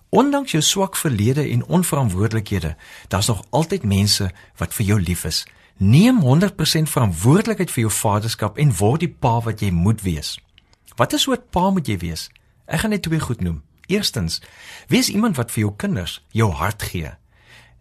Ondanks 0.10 0.52
jou 0.52 0.64
swak 0.64 0.96
verlede 0.96 1.50
en 1.50 1.66
onverantwoordelikhede, 1.66 2.76
daar's 3.08 3.28
nog 3.28 3.44
altyd 3.50 3.84
mense 3.84 4.32
wat 4.56 4.74
vir 4.74 4.86
jou 4.86 5.02
lief 5.02 5.24
is. 5.24 5.48
Neem 5.78 6.22
100% 6.22 6.90
verantwoordelikheid 6.90 7.72
vir 7.72 7.82
jou 7.82 7.92
vaderskap 7.92 8.58
en 8.58 8.76
word 8.78 9.00
die 9.00 9.16
pa 9.20 9.42
wat 9.42 9.60
jy 9.60 9.72
moet 9.72 10.02
wees. 10.02 10.40
Watter 10.96 11.20
soort 11.20 11.50
pa 11.52 11.70
moet 11.70 11.88
jy 11.88 11.98
wees? 12.00 12.30
Ek 12.66 12.84
gaan 12.84 12.94
net 12.96 13.04
twee 13.06 13.20
goed 13.20 13.42
noem. 13.44 13.62
Eerstens, 13.92 14.40
wees 14.90 15.12
iemand 15.12 15.38
wat 15.38 15.52
vir 15.54 15.66
jou 15.66 15.74
kinders 15.78 16.22
jou 16.34 16.50
hart 16.52 16.82
gee. 16.90 17.12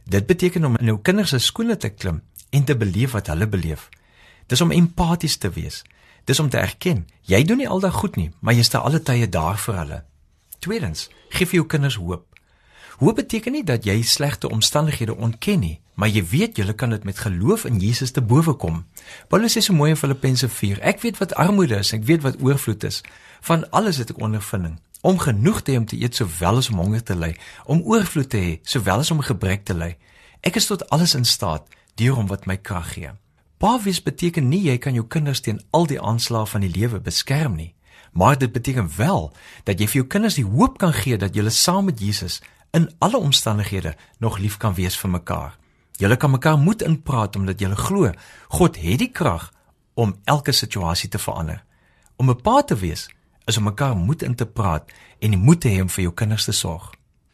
Dit 0.05 0.27
beteken 0.27 0.65
om 0.69 0.77
in 0.77 0.93
jou 0.93 0.99
kinders 1.01 1.33
se 1.33 1.41
skoene 1.41 1.77
te 1.77 1.89
klim 1.89 2.21
en 2.51 2.65
te 2.65 2.77
beleef 2.77 3.15
wat 3.17 3.31
hulle 3.33 3.49
beleef. 3.49 3.89
Dis 4.47 4.61
om 4.61 4.75
empaties 4.75 5.39
te 5.41 5.49
wees. 5.51 5.83
Dis 6.25 6.41
om 6.41 6.51
te 6.51 6.59
erken 6.59 7.07
jy 7.25 7.41
doen 7.45 7.63
nie 7.63 7.69
aldag 7.69 7.95
goed 8.03 8.17
nie, 8.21 8.31
maar 8.41 8.57
jy 8.57 8.65
staan 8.67 8.85
alle 8.85 9.01
tye 9.01 9.29
daar 9.29 9.57
vir 9.61 9.79
hulle. 9.81 10.01
Tweedens, 10.61 11.09
gee 11.33 11.49
vir 11.49 11.63
jou 11.63 11.67
kinders 11.69 11.97
hoop. 12.01 12.34
Hoop 12.99 13.17
beteken 13.19 13.53
nie 13.53 13.65
dat 13.65 13.85
jy 13.85 14.03
slegte 14.03 14.51
omstandighede 14.51 15.17
ontken 15.17 15.61
nie, 15.61 15.81
maar 15.95 16.09
jy 16.09 16.23
weet 16.31 16.59
jy 16.59 16.73
kan 16.75 16.91
dit 16.91 17.05
met 17.05 17.19
geloof 17.19 17.65
in 17.65 17.79
Jesus 17.83 18.11
te 18.11 18.23
bowe 18.23 18.55
kom. 18.55 18.85
Paulus 19.29 19.57
sê 19.57 19.61
so 19.61 19.75
mooi 19.75 19.91
in 19.91 19.97
Filippense 19.97 20.49
4: 20.49 20.81
Ek 20.81 21.01
weet 21.01 21.19
wat 21.19 21.35
armoede 21.35 21.79
is, 21.79 21.93
ek 21.93 22.05
weet 22.05 22.23
wat 22.23 22.41
oorvloed 22.43 22.85
is. 22.85 23.03
Van 23.41 23.71
alles 23.71 23.97
het 23.97 24.11
ek 24.11 24.23
ondervinding 24.23 24.79
om 25.05 25.19
genoeg 25.21 25.61
te 25.61 25.75
hê 25.75 25.77
om 25.77 25.85
te 25.85 25.99
eet 26.01 26.17
sowel 26.17 26.63
as 26.63 26.71
om 26.73 26.79
honger 26.81 27.03
te 27.05 27.15
ly, 27.15 27.35
om 27.69 27.83
oorvloed 27.85 28.31
te 28.33 28.39
hê 28.41 28.53
sowel 28.65 29.03
as 29.05 29.11
om 29.13 29.21
gebrek 29.21 29.67
te 29.69 29.77
ly. 29.77 29.91
Ek 30.41 30.57
is 30.57 30.71
tot 30.71 30.87
alles 30.89 31.13
in 31.19 31.29
staat 31.29 31.69
deur 32.01 32.17
hom 32.17 32.31
wat 32.31 32.47
my 32.49 32.57
krag 32.57 32.95
gee. 32.95 33.11
Pawies 33.61 34.01
beteken 34.03 34.49
nie 34.49 34.63
jy 34.65 34.79
kan 34.81 34.97
jou 34.97 35.05
kinders 35.05 35.45
teen 35.45 35.61
al 35.77 35.85
die 35.91 36.01
aanslae 36.01 36.49
van 36.49 36.65
die 36.65 36.73
lewe 36.73 37.03
beskerm 37.05 37.59
nie, 37.61 37.75
maar 38.17 38.39
dit 38.41 38.53
beteken 38.53 38.89
wel 38.97 39.29
dat 39.69 39.81
jy 39.81 39.91
vir 39.91 40.01
jou 40.01 40.09
kinders 40.17 40.41
die 40.41 40.49
hoop 40.49 40.81
kan 40.81 40.97
gee 40.97 41.21
dat 41.21 41.37
julle 41.37 41.53
saam 41.53 41.91
met 41.91 42.01
Jesus 42.01 42.41
in 42.75 42.91
alle 42.99 43.17
omstandighede 43.17 43.95
nog 44.19 44.39
lief 44.39 44.57
kan 44.57 44.75
wees 44.75 44.97
vir 44.99 45.11
mekaar. 45.11 45.59
Julle 45.97 46.17
kan 46.17 46.31
mekaar 46.31 46.59
moed 46.59 46.83
inpraat 46.83 47.37
omdat 47.37 47.61
julle 47.61 47.77
glo 47.79 48.11
God 48.49 48.77
het 48.77 48.99
die 48.99 49.11
krag 49.11 49.53
om 49.95 50.17
elke 50.25 50.53
situasie 50.53 51.09
te 51.09 51.19
verander. 51.19 51.63
Om 52.17 52.31
'n 52.31 52.41
pa 52.43 52.63
te 52.63 52.77
wees 52.77 53.09
is 53.45 53.57
om 53.57 53.65
mekaar 53.65 53.97
moed 53.97 54.23
in 54.23 54.35
te 54.35 54.47
praat 54.47 54.91
en 55.19 55.31
die 55.31 55.39
moed 55.39 55.61
te 55.61 55.69
hê 55.69 55.81
om 55.81 55.89
vir 55.89 56.03
jou 56.03 56.15
kinders 56.15 56.45
te 56.45 56.53
sorg. 56.53 56.91